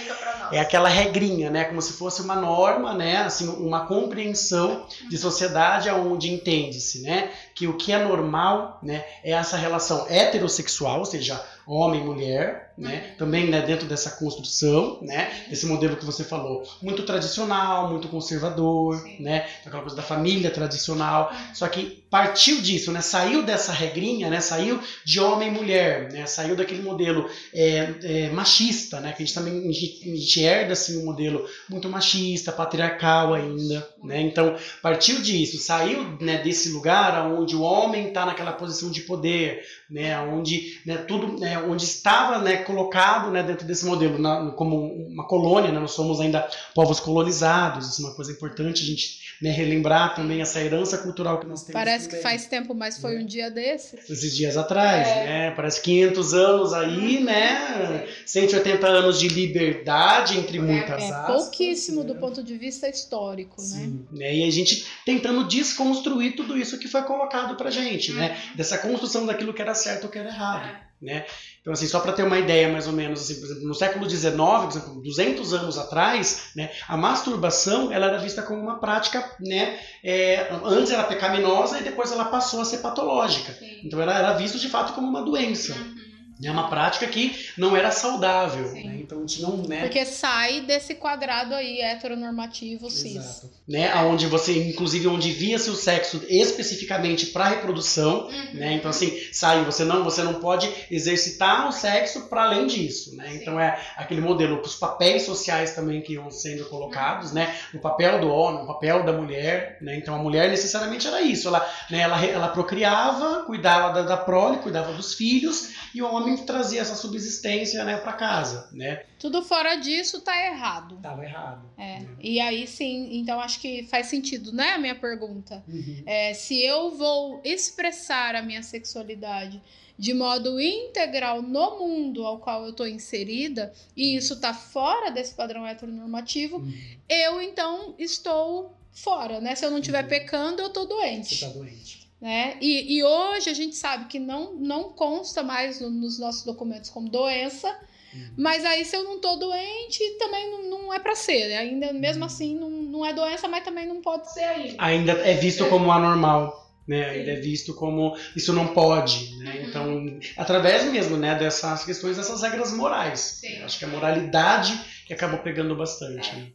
É 0.51 0.61
aquela 0.61 0.89
regrinha, 0.89 1.51
né? 1.51 1.65
Como 1.65 1.81
se 1.81 1.95
fosse 1.95 2.21
uma 2.21 2.37
norma, 2.37 2.93
né? 2.93 3.19
Assim, 3.19 3.49
uma 3.49 3.87
compreensão 3.87 4.87
de 5.09 5.17
sociedade 5.17 5.89
onde 5.89 6.31
entende-se, 6.31 7.01
né? 7.01 7.31
Que 7.55 7.67
o 7.67 7.77
que 7.77 7.93
é 7.93 8.03
normal, 8.03 8.79
né? 8.83 9.05
É 9.23 9.33
essa 9.33 9.57
relação 9.57 10.07
heterossexual, 10.09 11.01
ou 11.01 11.05
seja, 11.05 11.45
homem 11.67 12.01
e 12.01 12.05
mulher, 12.05 12.73
né? 12.77 13.15
Também 13.19 13.49
né, 13.49 13.61
dentro 13.63 13.87
dessa 13.87 14.11
construção, 14.13 14.99
né? 15.03 15.31
Desse 15.49 15.67
modelo 15.67 15.97
que 15.97 16.05
você 16.05 16.25
falou, 16.25 16.65
muito 16.81 17.03
tradicional, 17.05 17.91
muito 17.91 18.09
conservador, 18.09 19.03
né? 19.21 19.47
Aquela 19.65 19.83
coisa 19.83 19.97
da 19.97 20.03
família 20.03 20.51
tradicional. 20.51 21.33
Só 21.55 21.69
que 21.69 22.03
partiu 22.11 22.61
disso, 22.61 22.91
né? 22.91 23.01
Saiu 23.01 23.43
dessa 23.43 23.73
regrinha, 23.73 24.29
né? 24.29 24.41
Saiu 24.41 24.81
de 25.05 25.21
homem 25.21 25.49
e 25.49 25.51
mulher, 25.51 26.13
né? 26.13 26.27
Saiu 26.27 26.57
daquele 26.57 26.83
modelo 26.83 27.29
é, 27.55 27.95
é, 28.03 28.31
machista, 28.31 29.01
né? 29.01 29.13
Que 29.13 29.23
a 29.23 29.27
gente 29.27 29.35
também 29.35 29.69
a 29.69 29.73
gente, 29.73 30.11
a 30.11 30.17
gente 30.17 30.43
herda 30.43 30.73
assim 30.73 30.99
um 30.99 31.05
modelo 31.05 31.47
muito 31.69 31.89
machista, 31.89 32.53
patriarcal 32.53 33.35
ainda, 33.35 33.89
né? 34.03 34.21
Então 34.21 34.57
partiu 34.83 35.21
disso, 35.21 35.59
saiu 35.59 36.17
né, 36.21 36.39
desse 36.39 36.71
lugar 36.71 37.27
onde 37.31 37.55
o 37.55 37.63
homem 37.63 38.09
está 38.09 38.27
naquela 38.27 38.53
posição 38.53 38.91
de 38.91 39.03
poder, 39.03 39.63
né? 39.91 40.19
Onde 40.21 40.81
né, 40.87 40.97
tudo, 40.97 41.39
né, 41.39 41.52
onde 41.59 41.85
estava 41.85 42.39
né, 42.39 42.59
colocado 42.59 43.31
né, 43.31 43.43
dentro 43.43 43.67
desse 43.67 43.85
modelo 43.87 44.19
na, 44.19 44.51
como 44.53 44.77
uma 45.09 45.27
colônia, 45.27 45.71
né? 45.73 45.79
Nós 45.81 45.93
somos 45.93 46.21
ainda 46.21 46.49
povos 46.75 47.01
colonizados, 47.01 47.89
isso 47.89 48.03
é 48.03 48.07
uma 48.07 48.15
coisa 48.15 48.33
importante 48.33 48.83
a 48.83 48.87
gente 48.87 49.21
né, 49.41 49.51
relembrar 49.51 50.15
também 50.15 50.41
essa 50.41 50.61
herança 50.61 50.99
cultural 50.99 51.41
que 51.41 51.47
nós 51.47 51.63
temos. 51.63 51.73
Parece 51.73 52.05
que 52.09 52.17
também 52.17 52.23
faz 52.23 52.47
tempo, 52.47 52.75
mas 52.75 52.99
foi 52.99 53.19
um 53.19 53.27
dia 53.27 53.51
desse. 53.51 53.97
esses 53.97 54.37
dias 54.37 54.57
atrás, 54.57 55.07
É. 55.09 55.25
né? 55.27 55.51
Parece 55.53 55.81
500 55.83 56.35
anos 56.35 56.73
aí, 56.73 57.21
né? 57.23 58.07
180 58.27 58.87
anos 58.87 59.19
de 59.19 59.29
liberdade, 59.29 60.39
entre 60.39 60.59
muitas 60.61 61.03
É 61.03 61.07
aspas. 61.13 61.27
pouquíssimo 61.43 62.05
do 62.05 62.15
né? 62.15 62.21
ponto 62.21 62.43
de 62.43 62.57
vista 62.57 62.89
histórico, 62.89 63.61
né? 63.61 63.67
Sim, 63.67 64.07
né? 64.13 64.35
E 64.35 64.45
a 64.47 64.51
gente 64.51 64.87
tentando 65.05 65.45
desconstruir 65.49 66.37
tudo 66.37 66.57
isso 66.57 66.79
que 66.79 66.89
foi 66.89 67.03
colocado 67.03 67.57
pra 67.57 67.71
gente, 67.71 68.13
né? 68.13 68.37
Dessa 68.55 68.79
construção 68.79 69.27
daquilo 69.27 69.53
que 69.53 69.63
era 69.63 69.75
certo 69.75 70.05
ou 70.05 70.11
que 70.11 70.19
era 70.19 70.29
errado. 70.29 70.92
Né? 71.03 71.27
Então, 71.61 71.73
assim, 71.73 71.87
só 71.87 72.01
para 72.01 72.13
ter 72.13 72.23
uma 72.23 72.39
ideia 72.39 72.69
mais 72.69 72.87
ou 72.87 72.93
menos, 72.93 73.21
assim, 73.21 73.41
por 73.41 73.47
exemplo, 73.47 73.69
no 73.69 73.75
século 73.75 74.09
XIX, 74.09 74.35
por 74.35 74.69
exemplo, 74.69 75.03
200 75.03 75.53
anos 75.53 75.79
atrás, 75.79 76.51
né, 76.57 76.71
a 76.89 76.97
masturbação 76.97 77.93
ela 77.93 78.07
era 78.07 78.19
vista 78.19 78.43
como 78.43 78.61
uma 78.61 78.79
prática, 78.79 79.29
né, 79.41 79.79
é, 80.03 80.49
antes 80.65 80.93
era 80.93 81.05
pecaminosa 81.05 81.79
e 81.79 81.83
depois 81.83 82.13
ela 82.13 82.27
passou 82.27 82.61
a 82.61 82.65
ser 82.65 82.79
patológica. 82.79 83.53
Sim. 83.53 83.81
Então, 83.85 84.01
ela 84.01 84.17
era 84.17 84.33
vista 84.35 84.59
de 84.59 84.69
fato 84.69 84.93
como 84.93 85.09
uma 85.09 85.23
doença. 85.23 85.75
Uhum. 85.75 86.02
É 86.45 86.51
uma 86.51 86.69
prática 86.69 87.07
que 87.07 87.37
não 87.57 87.77
era 87.77 87.91
saudável. 87.91 88.73
Né? 88.73 88.99
Então 89.01 89.25
tinha 89.27 89.49
um, 89.49 89.67
né? 89.67 89.81
Porque 89.83 90.05
sai 90.05 90.61
desse 90.63 90.95
quadrado 90.95 91.55
aí 91.55 91.81
heteronormativo 91.81 92.91
cis. 92.91 93.17
Exato. 93.17 93.51
Né, 93.69 93.95
onde 94.05 94.27
você, 94.27 94.69
inclusive, 94.69 95.07
onde 95.09 95.31
via-se 95.31 95.71
o 95.71 95.75
sexo 95.77 96.21
especificamente 96.29 97.27
para 97.27 97.49
reprodução, 97.49 98.27
Uhum. 98.27 98.55
né? 98.55 98.73
Então 98.75 98.91
assim, 98.91 99.17
sai, 99.33 99.65
você 99.65 99.85
não, 99.85 100.03
você 100.05 100.23
não 100.23 100.35
pode 100.35 100.69
exercitar 100.91 101.69
o 101.69 101.73
sexo 101.73 102.23
para 102.29 102.45
além 102.45 102.67
disso, 102.67 103.17
né? 103.17 103.29
Sim. 103.31 103.37
Então 103.37 103.61
é 103.61 103.79
aquele 103.97 104.21
modelo, 104.21 104.61
os 104.61 104.75
papéis 104.75 105.23
sociais 105.23 105.75
também 105.75 106.01
que 106.01 106.15
iam 106.15 106.31
sendo 106.31 106.65
colocados, 106.67 107.33
né? 107.33 107.55
O 107.75 107.79
papel 107.79 108.21
do 108.21 108.29
homem, 108.29 108.65
o 108.65 108.67
papel 108.67 109.05
da 109.05 109.13
mulher, 109.13 109.79
né? 109.81 109.97
Então 109.97 110.15
a 110.15 110.19
mulher 110.19 110.51
necessariamente 110.51 111.07
era 111.07 111.21
isso, 111.23 111.49
ela, 111.49 111.67
né, 111.91 112.01
ela, 112.01 112.25
ela 112.25 112.49
procriava, 112.49 113.45
cuidava 113.45 113.93
da, 113.93 114.03
da 114.03 114.17
prole, 114.17 114.59
cuidava 114.59 114.93
dos 114.93 115.15
filhos 115.15 115.71
e 115.95 116.03
o 116.03 116.13
homem 116.13 116.32
trazia 116.39 116.81
essa 116.81 116.95
subsistência, 116.95 117.85
né, 117.85 117.97
para 117.99 118.13
casa, 118.15 118.69
né? 118.73 119.05
Tudo 119.19 119.43
fora 119.43 119.77
disso 119.77 120.21
tá 120.21 120.37
errado. 120.47 120.99
Tava 121.03 121.25
errado. 121.25 121.69
É. 121.79 122.01
né? 122.01 122.09
E 122.21 122.41
aí 122.41 122.67
sim, 122.67 123.09
então 123.19 123.41
acho 123.41 123.61
que 123.61 123.85
faz 123.85 124.07
sentido, 124.07 124.53
né? 124.53 124.71
A 124.71 124.79
minha 124.79 124.95
pergunta. 124.95 125.63
Uhum. 125.69 126.03
É, 126.07 126.35
se 126.35 126.61
eu 126.65 126.91
vou 126.97 127.41
expressar 127.45 128.35
a 128.35 128.43
minha 128.43 128.63
sexualidade 128.63 129.63
de 129.99 130.15
modo 130.15 130.59
integral 130.61 131.43
no 131.43 131.79
mundo 131.79 132.27
ao 132.27 132.39
qual 132.39 132.65
eu 132.65 132.71
estou 132.71 132.89
inserida, 132.89 133.73
e 133.97 134.17
isso 134.17 134.41
tá 134.41 134.53
fora 134.53 135.11
desse 135.11 135.35
padrão 135.35 135.65
heteronormativo, 135.67 136.57
Uhum. 136.57 136.73
eu 137.09 137.41
então 137.43 137.95
estou 137.99 138.75
fora, 138.91 139.41
né? 139.41 139.55
Se 139.55 139.65
eu 139.65 139.71
não 139.71 139.79
estiver 139.79 140.03
Uhum. 140.03 140.09
pecando, 140.09 140.61
eu 140.63 140.71
tô 140.71 140.87
doente. 140.87 141.37
Você 141.37 141.47
tá 141.47 141.53
doente. 141.53 142.02
Né? 142.23 142.57
E, 142.61 142.97
e 142.97 143.05
hoje 143.05 143.51
a 143.51 143.55
gente 143.55 143.77
sabe 143.77 144.07
que 144.07 144.19
não, 144.19 144.55
não 144.55 144.85
consta 144.85 145.43
mais 145.43 145.81
no- 145.81 145.91
nos 145.91 146.19
nossos 146.19 146.45
documentos 146.45 146.89
como 146.89 147.11
doença, 147.11 147.69
Uhum. 148.15 148.29
mas 148.37 148.65
aí 148.65 148.85
se 148.85 148.95
eu 148.95 149.05
não 149.05 149.19
tô 149.21 149.37
doente, 149.37 149.99
também 150.19 150.51
não, 150.51 150.63
não 150.71 150.95
é 150.95 150.99
pra 150.99 151.15
ser. 151.17 151.49
né? 151.49 151.57
Ainda 151.59 151.93
mesmo 151.93 152.25
assim 152.25 152.55
não, 152.59 152.71
não 152.71 153.05
é 153.07 153.13
doença, 153.13 153.49
mas 153.49 153.65
também 153.65 153.87
não 153.87 154.01
pode 154.01 154.33
ser 154.33 154.45
ainda. 154.45 154.75
ainda 154.79 155.13
é 155.13 155.35
visto 155.35 155.65
como 155.67 155.91
anormal, 155.91 156.71
né? 156.87 157.09
Ainda 157.11 157.33
é 157.33 157.37
visto 157.37 157.73
como 157.75 158.15
isso 158.37 158.53
não 158.53 158.69
pode, 158.69 159.35
né? 159.39 159.55
Uhum. 159.57 159.63
Então, 159.69 160.21
através 160.37 160.85
mesmo, 160.93 161.17
né, 161.17 161.35
dessas 161.35 161.85
questões, 161.85 162.17
dessas 162.19 162.43
regras 162.43 162.73
morais. 162.73 163.41
Acho 163.65 163.79
que 163.79 163.85
a 163.85 163.89
moralidade 163.89 164.79
que 165.07 165.13
acabou 165.15 165.39
pegando 165.41 165.75
bastante. 165.75 166.37
né? 166.37 166.49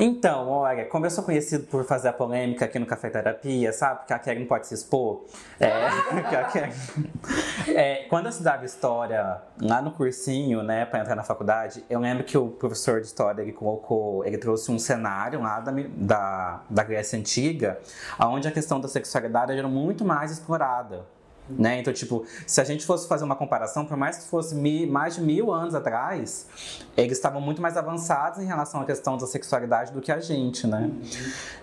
Então, 0.00 0.48
olha, 0.48 0.86
como 0.86 1.04
eu 1.04 1.10
sou 1.10 1.22
conhecido 1.22 1.66
por 1.66 1.84
fazer 1.84 2.08
a 2.08 2.12
polêmica 2.12 2.64
aqui 2.64 2.78
no 2.78 2.86
Café 2.86 3.10
Terapia, 3.10 3.70
sabe? 3.72 4.06
Que 4.06 4.12
a 4.14 4.18
Karen 4.18 4.46
pode 4.46 4.66
se 4.66 4.74
expor. 4.74 5.26
É, 5.60 5.70
Karen- 6.30 6.72
É, 7.68 7.94
quando 8.08 8.24
eu 8.26 8.30
estudava 8.30 8.64
história 8.64 9.36
lá 9.60 9.82
no 9.82 9.90
cursinho, 9.92 10.62
né, 10.62 10.86
pra 10.86 11.00
entrar 11.00 11.14
na 11.14 11.22
faculdade, 11.22 11.84
eu 11.90 12.00
lembro 12.00 12.24
que 12.24 12.36
o 12.38 12.48
professor 12.48 13.00
de 13.00 13.06
história 13.08 13.42
ele 13.42 13.52
colocou, 13.52 14.24
ele 14.24 14.38
trouxe 14.38 14.72
um 14.72 14.78
cenário 14.78 15.42
lá 15.42 15.60
da, 15.60 15.70
da, 15.88 16.60
da 16.70 16.82
Grécia 16.82 17.18
Antiga, 17.18 17.78
onde 18.18 18.48
a 18.48 18.50
questão 18.50 18.80
da 18.80 18.88
sexualidade 18.88 19.52
era 19.52 19.68
muito 19.68 20.04
mais 20.04 20.30
explorada. 20.32 21.04
Né? 21.58 21.80
Então, 21.80 21.92
tipo, 21.92 22.24
se 22.46 22.60
a 22.60 22.64
gente 22.64 22.84
fosse 22.86 23.08
fazer 23.08 23.24
uma 23.24 23.36
comparação, 23.36 23.84
por 23.84 23.96
mais 23.96 24.18
que 24.18 24.28
fosse 24.28 24.54
mi- 24.54 24.86
mais 24.86 25.16
de 25.16 25.22
mil 25.22 25.52
anos 25.52 25.74
atrás, 25.74 26.46
eles 26.96 27.12
estavam 27.16 27.40
muito 27.40 27.60
mais 27.60 27.76
avançados 27.76 28.38
em 28.40 28.46
relação 28.46 28.80
à 28.80 28.84
questão 28.84 29.16
da 29.16 29.26
sexualidade 29.26 29.92
do 29.92 30.00
que 30.00 30.12
a 30.12 30.20
gente, 30.20 30.66
né? 30.66 30.90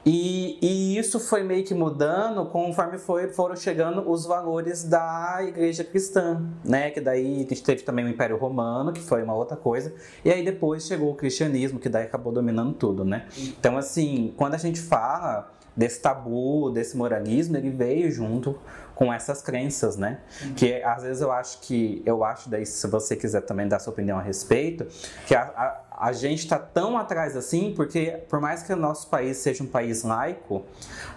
E, 0.06 0.58
e 0.62 0.98
isso 0.98 1.20
foi 1.20 1.44
meio 1.44 1.63
que 1.63 1.74
mudando 1.74 2.46
conforme 2.46 2.98
foi, 2.98 3.27
foram 3.29 3.56
chegando 3.56 4.10
os 4.10 4.25
valores 4.25 4.84
da 4.84 5.38
igreja 5.41 5.84
cristã, 5.84 6.41
né? 6.63 6.89
Que 6.91 7.01
daí 7.01 7.36
a 7.36 7.39
gente 7.39 7.63
teve 7.63 7.84
também 7.84 8.06
o 8.06 8.10
Império 8.10 8.38
Romano, 8.38 8.91
que 8.94 9.01
foi 9.01 9.24
uma 9.24 9.34
outra 9.34 9.58
coisa, 9.58 9.94
e 10.24 10.32
aí 10.32 10.44
depois 10.44 10.86
chegou 10.86 11.12
o 11.12 11.15
cristianismo, 11.15 11.79
que 11.79 11.89
daí 11.89 12.03
acabou 12.06 12.32
dominando 12.32 12.74
tudo, 12.74 13.03
né? 13.03 13.25
Então, 13.38 13.77
assim, 13.77 14.34
quando 14.38 14.53
a 14.53 14.58
gente 14.58 14.79
fala 14.82 15.51
desse 15.75 16.00
tabu, 16.01 16.72
desse 16.72 16.98
moralismo, 16.98 17.56
ele 17.56 17.70
veio 17.70 18.10
junto 18.12 18.58
com 18.97 19.13
essas 19.13 19.43
crenças, 19.43 19.95
né? 19.95 20.17
Que 20.55 20.81
às 20.81 21.03
vezes 21.03 21.21
eu 21.21 21.31
acho 21.31 21.59
que, 21.61 22.01
eu 22.03 22.23
acho 22.23 22.49
daí, 22.49 22.65
se 22.65 22.87
você 22.87 23.15
quiser 23.15 23.41
também 23.41 23.67
dar 23.67 23.77
sua 23.77 23.93
opinião 23.93 24.17
a 24.17 24.21
respeito, 24.21 24.87
que 25.27 25.35
a, 25.35 25.43
a, 25.43 25.81
a 25.97 26.13
gente 26.13 26.39
está 26.39 26.59
tão 26.59 26.95
atrás 26.95 27.35
assim, 27.35 27.73
porque 27.75 28.21
por 28.29 28.39
mais 28.39 28.61
que 28.61 28.71
o 28.71 28.75
nosso 28.75 29.09
país 29.09 29.37
seja 29.37 29.63
um 29.63 29.67
país 29.67 30.03
laico, 30.03 30.63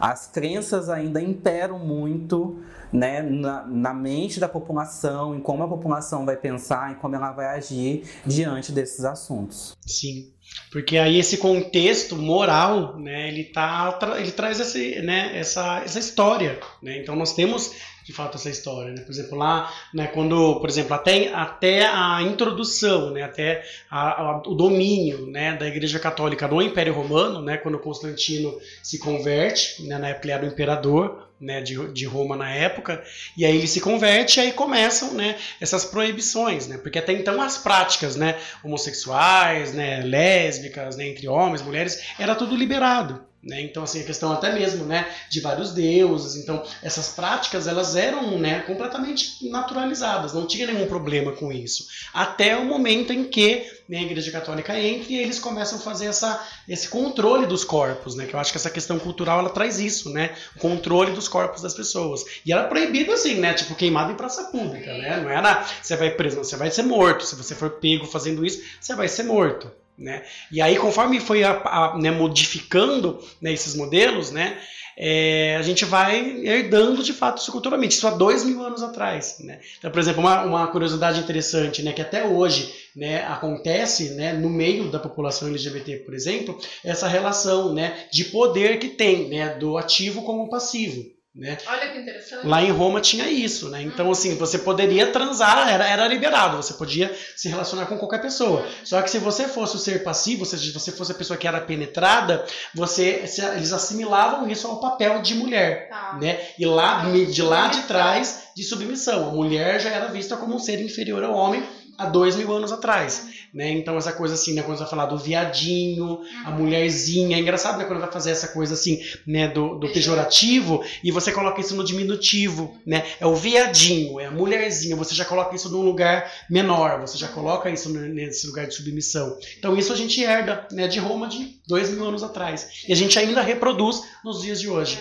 as 0.00 0.26
crenças 0.26 0.88
ainda 0.88 1.20
imperam 1.20 1.78
muito 1.78 2.62
né, 2.90 3.20
na, 3.20 3.66
na 3.66 3.92
mente 3.92 4.40
da 4.40 4.49
população, 4.49 5.34
em 5.37 5.40
como 5.40 5.62
a 5.62 5.68
população 5.68 6.25
vai 6.25 6.37
pensar, 6.37 6.92
em 6.92 6.94
como 6.94 7.14
ela 7.14 7.30
vai 7.30 7.46
agir 7.46 8.04
diante 8.25 8.72
desses 8.72 9.04
assuntos. 9.04 9.76
Sim. 9.87 10.32
Porque 10.72 10.99
aí 10.99 11.18
esse 11.18 11.37
contexto 11.37 12.16
moral, 12.16 12.99
né, 12.99 13.28
ele 13.28 13.44
tá, 13.44 13.96
ele 14.18 14.32
traz 14.32 14.58
esse, 14.58 15.00
né, 15.02 15.38
essa, 15.38 15.82
essa 15.84 15.99
história, 15.99 16.58
né? 16.82 16.99
Então 16.99 17.14
nós 17.14 17.34
temos 17.34 17.72
de 18.11 18.17
fato 18.17 18.37
essa 18.37 18.50
história, 18.50 18.93
né? 18.93 19.02
Por 19.02 19.12
exemplo, 19.12 19.38
lá, 19.38 19.73
né, 19.95 20.09
quando, 20.09 20.59
por 20.59 20.69
exemplo, 20.69 20.95
até, 20.95 21.33
até 21.33 21.87
a 21.87 22.21
introdução, 22.23 23.12
né, 23.12 23.23
até 23.23 23.62
a- 23.88 24.21
a- 24.23 24.43
o 24.47 24.55
domínio, 24.55 25.26
né, 25.26 25.57
da 25.57 25.67
Igreja 25.69 26.00
Católica 26.00 26.49
no 26.49 26.61
Império 26.61 26.93
Romano, 26.93 27.40
né, 27.40 27.57
quando 27.57 27.79
Constantino 27.79 28.52
se 28.83 28.99
converte, 28.99 29.85
né, 29.87 29.97
na 29.97 30.09
época 30.09 30.26
ele 30.26 30.33
era 30.33 30.45
o 30.45 30.49
imperador, 30.49 31.29
né, 31.40 31.61
de, 31.62 31.93
de 31.93 32.05
Roma 32.05 32.37
na 32.37 32.50
época, 32.52 33.02
e 33.37 33.45
aí 33.47 33.57
ele 33.57 33.69
se 33.69 33.81
converte 33.81 34.40
e 34.40 34.43
aí 34.43 34.52
começam, 34.52 35.14
né, 35.14 35.37
essas 35.61 35.85
proibições, 35.85 36.67
né, 36.67 36.79
porque 36.79 36.99
até 36.99 37.12
então 37.12 37.40
as 37.40 37.57
práticas, 37.59 38.17
né, 38.17 38.37
homossexuais, 38.64 39.73
né, 39.73 40.00
lésbicas, 40.05 40.97
né, 40.97 41.07
entre 41.09 41.29
homens, 41.29 41.62
mulheres, 41.62 42.02
era 42.19 42.35
tudo 42.35 42.57
liberado. 42.57 43.29
Né? 43.42 43.62
Então, 43.62 43.82
assim, 43.82 44.02
a 44.02 44.04
questão 44.04 44.30
até 44.32 44.52
mesmo 44.52 44.85
né, 44.85 45.09
de 45.30 45.40
vários 45.40 45.73
deuses. 45.73 46.37
Então, 46.37 46.62
essas 46.82 47.09
práticas 47.09 47.66
elas 47.66 47.97
eram 47.97 48.38
né, 48.38 48.61
completamente 48.61 49.49
naturalizadas, 49.49 50.35
não 50.35 50.47
tinha 50.47 50.66
nenhum 50.66 50.87
problema 50.87 51.32
com 51.32 51.50
isso. 51.50 51.87
Até 52.12 52.54
o 52.56 52.66
momento 52.66 53.14
em 53.14 53.25
que 53.25 53.66
né, 53.88 53.99
a 53.99 54.02
Igreja 54.02 54.30
Católica 54.30 54.78
entra 54.78 55.12
e 55.12 55.16
eles 55.16 55.38
começam 55.38 55.78
a 55.78 55.80
fazer 55.80 56.06
essa, 56.06 56.47
esse 56.68 56.88
controle 56.88 57.47
dos 57.47 57.64
corpos, 57.64 58.14
né? 58.14 58.26
Que 58.26 58.35
eu 58.35 58.40
acho 58.40 58.52
que 58.52 58.59
essa 58.59 58.70
questão 58.70 58.99
cultural 58.99 59.38
ela 59.38 59.50
traz 59.50 59.80
isso, 59.80 60.11
né? 60.11 60.35
O 60.54 60.59
controle 60.59 61.12
dos 61.12 61.26
corpos 61.26 61.62
das 61.62 61.73
pessoas. 61.73 62.25
E 62.44 62.52
era 62.52 62.64
proibido 62.64 63.11
assim, 63.11 63.35
né? 63.37 63.54
Tipo, 63.54 63.75
queimado 63.75 64.12
em 64.12 64.16
praça 64.16 64.44
pública, 64.44 64.97
né? 64.99 65.16
Não 65.16 65.30
era 65.30 65.66
você 65.82 65.97
vai 65.97 66.11
preso, 66.11 66.37
você 66.37 66.56
vai 66.56 66.70
ser 66.70 66.82
morto. 66.82 67.25
Se 67.25 67.35
você 67.35 67.54
for 67.54 67.70
pego 67.70 68.06
fazendo 68.06 68.44
isso, 68.44 68.62
você 68.80 68.94
vai 68.94 69.09
ser 69.09 69.25
morto. 69.25 69.79
Né? 70.00 70.23
E 70.50 70.62
aí, 70.62 70.78
conforme 70.78 71.21
foi 71.21 71.45
a, 71.45 71.61
a, 71.62 71.99
né, 71.99 72.11
modificando 72.11 73.23
né, 73.40 73.52
esses 73.52 73.76
modelos, 73.76 74.30
né, 74.30 74.59
é, 74.97 75.57
a 75.57 75.62
gente 75.62 75.85
vai 75.85 76.40
herdando 76.42 77.02
de 77.02 77.12
fato 77.12 77.38
isso 77.38 77.52
culturalmente. 77.52 77.97
Isso 77.97 78.09
há 78.09 78.11
dois 78.11 78.42
mil 78.42 78.62
anos 78.62 78.83
atrás. 78.83 79.37
Né? 79.40 79.61
Então, 79.78 79.90
por 79.90 80.00
exemplo, 80.00 80.21
uma, 80.21 80.42
uma 80.42 80.66
curiosidade 80.69 81.21
interessante, 81.21 81.83
né, 81.83 81.92
que 81.92 82.00
até 82.00 82.25
hoje 82.26 82.73
né, 82.97 83.26
acontece 83.26 84.14
né, 84.14 84.33
no 84.33 84.49
meio 84.49 84.90
da 84.90 84.99
população 84.99 85.49
LGBT, 85.49 85.97
por 85.99 86.14
exemplo, 86.14 86.59
essa 86.83 87.07
relação 87.07 87.75
né, 87.75 88.07
de 88.11 88.25
poder 88.25 88.78
que 88.78 88.88
tem 88.88 89.28
né, 89.28 89.50
do 89.50 89.76
ativo 89.76 90.23
como 90.23 90.49
passivo. 90.49 91.04
Né? 91.32 91.56
Olha 91.68 91.92
que 91.92 91.99
interessante. 92.00 92.44
Lá 92.44 92.60
em 92.60 92.72
Roma 92.72 93.00
tinha 93.00 93.28
isso, 93.30 93.68
né? 93.68 93.80
Então, 93.82 94.10
assim, 94.10 94.37
você 94.37 94.58
poderia 94.58 95.12
transar, 95.12 95.68
era, 95.68 95.88
era 95.88 96.08
liberado, 96.08 96.56
você 96.56 96.75
podia 96.75 97.14
se 97.37 97.49
relacionar 97.49 97.87
com 97.87 97.96
qualquer 97.96 98.20
pessoa. 98.20 98.66
Só 98.84 99.00
que 99.00 99.08
se 99.08 99.18
você 99.18 99.46
fosse 99.46 99.76
o 99.76 99.78
ser 99.78 100.02
passivo, 100.02 100.40
ou 100.40 100.46
seja, 100.46 100.64
se 100.64 100.72
você 100.72 100.90
fosse 100.90 101.12
a 101.12 101.14
pessoa 101.14 101.37
que 101.37 101.46
era 101.46 101.60
penetrada, 101.60 102.44
você, 102.75 103.22
eles 103.54 103.72
assimilavam 103.72 104.49
isso 104.49 104.66
ao 104.66 104.80
papel 104.80 105.22
de 105.22 105.37
mulher, 105.37 105.88
Tá. 105.88 106.18
né? 106.20 106.40
E 106.58 106.66
lá, 106.66 107.04
de 107.04 107.42
lá 107.42 107.68
de 107.68 107.82
trás, 107.82 108.50
de 108.56 108.64
submissão. 108.64 109.28
A 109.28 109.32
mulher 109.32 109.80
já 109.80 109.90
era 109.90 110.08
vista 110.08 110.37
como 110.37 110.56
um 110.56 110.58
ser 110.58 110.80
inferior 110.82 111.22
ao 111.22 111.32
homem 111.34 111.62
há 112.00 112.07
dois 112.07 112.35
mil 112.35 112.50
anos 112.52 112.73
atrás, 112.73 113.28
né? 113.52 113.71
Então, 113.71 113.97
essa 113.97 114.12
coisa 114.12 114.35
assim, 114.35 114.54
né? 114.54 114.62
Quando 114.62 114.78
você 114.78 114.85
vai 114.85 114.90
falar 114.90 115.07
do 115.07 115.19
viadinho, 115.19 116.21
a 116.45 116.50
mulherzinha, 116.50 117.37
é 117.37 117.40
engraçado, 117.40 117.78
né? 117.78 117.85
Quando 117.85 118.00
vai 118.00 118.11
fazer 118.11 118.30
essa 118.30 118.49
coisa 118.49 118.75
assim, 118.75 119.00
né? 119.26 119.49
Do, 119.49 119.78
do 119.78 119.88
pejorativo, 119.88 120.83
e 121.04 121.11
você 121.11 121.30
coloca 121.30 121.61
isso 121.61 121.75
no 121.76 121.85
diminutivo, 121.85 122.75
né? 122.87 123.04
É 123.21 123.26
o 123.26 123.35
viadinho, 123.35 124.19
é 124.19 124.26
a 124.26 124.30
mulherzinha, 124.30 124.97
você 124.97 125.14
já 125.14 125.25
coloca 125.25 125.54
isso 125.54 125.69
num 125.69 125.83
lugar 125.83 126.30
menor, 126.49 127.00
você 127.00 127.19
já 127.19 127.28
coloca 127.28 127.69
isso 127.71 127.90
nesse 127.90 128.47
lugar 128.47 128.66
de 128.66 128.75
submissão. 128.75 129.37
Então 129.59 129.76
isso 129.76 129.92
a 129.92 129.97
gente 129.97 130.23
herda, 130.23 130.66
né, 130.73 130.88
de 130.88 130.99
Roma 130.99 131.28
de 131.28 131.61
dois 131.66 131.90
mil 131.90 132.07
anos 132.07 132.23
atrás. 132.23 132.85
E 132.88 132.92
a 132.92 132.97
gente 132.97 133.19
ainda 133.19 133.42
reproduz 133.42 134.02
nos 134.25 134.40
dias 134.42 134.61
de 134.61 134.69
hoje. 134.69 134.99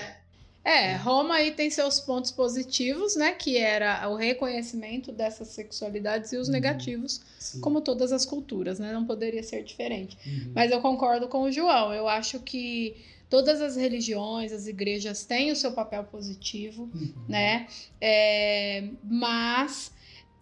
É, 0.70 0.96
Roma 0.96 1.36
aí 1.36 1.52
tem 1.52 1.70
seus 1.70 2.00
pontos 2.00 2.32
positivos, 2.32 3.16
né? 3.16 3.32
Que 3.32 3.58
era 3.58 4.08
o 4.10 4.16
reconhecimento 4.16 5.12
dessas 5.12 5.48
sexualidades 5.50 6.32
e 6.32 6.38
os 6.38 6.48
Uhum. 6.48 6.54
negativos, 6.54 7.22
Sim. 7.40 7.60
como 7.62 7.82
todas 7.82 8.12
as 8.12 8.26
culturas, 8.26 8.78
né? 8.80 8.94
Não 8.94 9.06
poderia 9.06 9.42
ser 9.42 9.64
diferente. 9.64 10.18
Uhum. 10.26 10.52
Mas 10.54 10.72
eu 10.72 10.80
concordo 10.82 11.28
com 11.28 11.42
o 11.44 11.52
João. 11.52 11.94
Eu 11.94 12.08
acho 12.08 12.40
que 12.42 12.96
todas 13.30 13.62
as 13.62 13.76
religiões, 13.76 14.52
as 14.52 14.68
igrejas 14.68 15.26
têm 15.26 15.52
o 15.52 15.56
seu 15.56 15.72
papel 15.72 16.04
positivo, 16.04 16.90
Uhum. 16.94 17.14
né? 17.28 17.68
É, 18.00 18.90
mas 19.04 19.92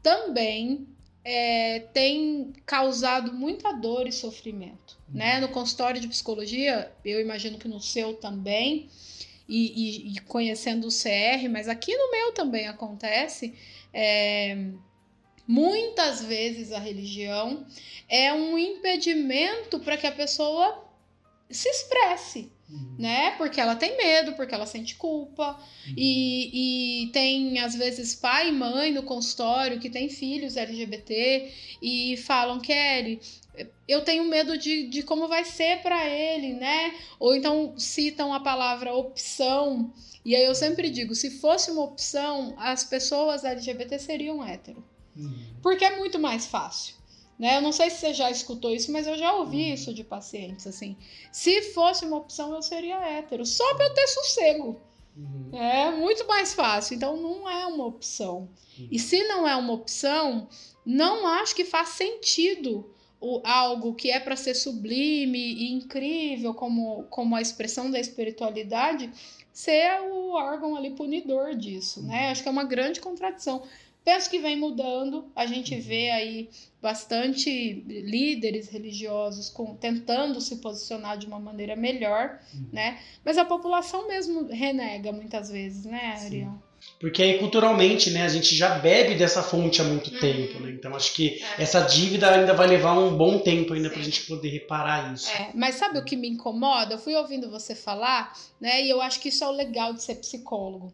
também 0.03 0.87
é, 1.23 1.79
tem 1.93 2.53
causado 2.65 3.33
muita 3.33 3.73
dor 3.73 4.07
e 4.07 4.11
sofrimento, 4.11 4.97
né? 5.09 5.39
No 5.41 5.49
consultório 5.49 5.99
de 5.99 6.07
psicologia, 6.07 6.89
eu 7.03 7.19
imagino 7.19 7.57
que 7.57 7.67
no 7.67 7.81
seu 7.81 8.13
também, 8.13 8.89
e, 9.47 10.09
e- 10.11 10.13
e 10.13 10.19
conhecendo 10.21 10.87
o 10.87 10.91
CR, 10.91 11.47
mas 11.49 11.67
aqui 11.67 11.95
no 11.95 12.11
meu 12.11 12.31
também 12.33 12.67
acontece. 12.67 13.53
é, 13.93 14.55
muitas 15.47 16.21
vezes 16.23 16.71
a 16.73 16.79
religião 16.79 17.65
é 18.09 18.33
um 18.33 18.57
impedimento 18.57 19.79
para 19.79 19.95
que 19.97 20.05
a 20.05 20.11
pessoa 20.11 20.85
se 21.49 21.69
expresse, 21.69 22.51
Uhum. 22.69 22.95
né? 22.99 23.31
Porque 23.37 23.61
ela 23.61 23.77
tem 23.77 23.95
medo, 23.95 24.33
porque 24.33 24.53
ela 24.53 24.65
sente 24.65 24.95
culpa. 24.95 25.57
Uhum. 25.87 25.93
E, 25.95 27.03
e 27.03 27.07
tem, 27.11 27.59
às 27.59 27.73
vezes, 27.73 28.13
pai 28.13 28.49
e 28.49 28.51
mãe 28.51 28.91
no 28.91 29.03
consultório 29.03 29.79
que 29.79 29.89
tem 29.89 30.09
filhos 30.09 30.57
LGBT 30.57 31.49
e 31.81 32.17
falam, 32.17 32.59
Kelly, 32.59 33.21
eu 33.87 34.01
tenho 34.03 34.25
medo 34.25 34.57
de, 34.57 34.87
de 34.87 35.01
como 35.01 35.27
vai 35.27 35.45
ser 35.45 35.81
para 35.81 36.07
ele, 36.09 36.53
né? 36.53 36.93
Ou 37.19 37.33
então 37.33 37.73
citam 37.77 38.33
a 38.33 38.39
palavra 38.39 38.93
opção. 38.93 39.93
E 40.25 40.35
aí 40.35 40.43
eu 40.43 40.53
sempre 40.53 40.89
digo, 40.89 41.15
se 41.15 41.39
fosse 41.39 41.71
uma 41.71 41.83
opção, 41.83 42.53
as 42.57 42.83
pessoas 42.83 43.45
LGBT 43.45 43.97
seriam 43.97 44.45
hétero. 44.45 44.83
Uhum. 45.15 45.55
Porque 45.63 45.85
é 45.85 45.95
muito 45.97 46.19
mais 46.19 46.45
fácil. 46.45 46.96
Né? 47.37 47.57
Eu 47.57 47.61
não 47.61 47.71
sei 47.71 47.89
se 47.89 47.97
você 47.97 48.13
já 48.13 48.31
escutou 48.31 48.73
isso, 48.73 48.91
mas 48.91 49.05
eu 49.05 49.15
já 49.17 49.33
ouvi 49.33 49.67
Uhum. 49.67 49.73
isso 49.73 49.93
de 49.93 50.03
pacientes 50.03 50.65
assim. 50.65 50.97
Se 51.31 51.61
fosse 51.73 52.03
uma 52.05 52.17
opção, 52.17 52.53
eu 52.53 52.61
seria 52.61 52.97
hétero, 52.99 53.45
só 53.45 53.75
para 53.75 53.85
eu 53.85 53.93
ter 53.93 54.07
sossego. 54.07 54.81
Uhum. 55.15 55.49
É 55.57 55.91
muito 55.91 56.27
mais 56.27 56.53
fácil. 56.53 56.95
Então 56.95 57.15
não 57.17 57.49
é 57.49 57.65
uma 57.67 57.85
opção. 57.85 58.49
Uhum. 58.79 58.87
E 58.91 58.97
se 58.99 59.23
não 59.27 59.47
é 59.47 59.55
uma 59.55 59.73
opção, 59.73 60.47
não 60.85 61.27
acho 61.27 61.55
que 61.55 61.63
faz 61.65 61.89
sentido 61.89 62.89
o, 63.19 63.41
algo 63.43 63.93
que 63.95 64.09
é 64.11 64.19
para 64.19 64.35
ser 64.35 64.53
sublime 64.53 65.39
e 65.39 65.73
incrível, 65.73 66.53
como, 66.53 67.03
como 67.09 67.35
a 67.35 67.41
expressão 67.41 67.89
da 67.89 67.99
espiritualidade, 67.99 69.11
ser 69.51 70.01
o 70.01 70.31
órgão 70.33 70.75
ali 70.75 70.91
punidor 70.91 71.55
disso, 71.55 72.03
né? 72.03 72.29
Acho 72.29 72.43
que 72.43 72.47
é 72.47 72.51
uma 72.51 72.63
grande 72.63 72.99
contradição. 73.01 73.63
Penso 74.07 74.29
que 74.29 74.39
vem 74.39 74.55
mudando, 74.55 75.25
a 75.35 75.45
gente 75.45 75.75
vê 75.75 76.09
aí 76.11 76.49
bastante 76.81 77.83
líderes 77.85 78.69
religiosos 78.69 79.49
com, 79.49 79.75
tentando 79.75 80.39
se 80.39 80.55
posicionar 80.61 81.17
de 81.17 81.27
uma 81.27 81.41
maneira 81.41 81.75
melhor, 81.75 82.39
Uhum. 82.53 82.67
né? 82.71 82.99
Mas 83.25 83.37
a 83.37 83.43
população 83.43 84.07
mesmo 84.07 84.47
renega 84.47 85.11
muitas 85.11 85.49
vezes, 85.51 85.83
né, 85.83 86.15
Sim. 86.15 86.25
Ariel? 86.25 86.53
Porque 87.01 87.21
aí, 87.21 87.37
culturalmente, 87.37 88.09
né, 88.11 88.21
a 88.23 88.29
gente 88.29 88.55
já 88.55 88.79
bebe 88.79 89.15
dessa 89.15 89.43
fonte 89.43 89.81
há 89.81 89.83
muito 89.83 90.09
tempo, 90.21 90.57
né? 90.61 90.71
Então 90.71 90.95
acho 90.95 91.13
que 91.13 91.43
essa 91.57 91.81
dívida 91.81 92.33
ainda 92.33 92.53
vai 92.53 92.65
levar 92.67 92.97
um 92.97 93.17
bom 93.17 93.39
tempo 93.39 93.73
ainda 93.73 93.89
pra 93.89 94.01
gente 94.01 94.21
poder 94.21 94.47
reparar 94.47 95.13
isso. 95.13 95.29
É, 95.29 95.51
mas 95.53 95.75
sabe 95.75 95.99
o 95.99 96.05
que 96.05 96.15
me 96.15 96.29
incomoda? 96.29 96.93
Eu 96.93 96.99
fui 96.99 97.13
ouvindo 97.13 97.51
você 97.51 97.75
falar, 97.75 98.33
né? 98.57 98.85
E 98.85 98.89
eu 98.89 99.01
acho 99.01 99.19
que 99.19 99.27
isso 99.27 99.43
é 99.43 99.47
o 99.47 99.51
legal 99.51 99.91
de 99.91 100.01
ser 100.01 100.15
psicólogo. 100.15 100.93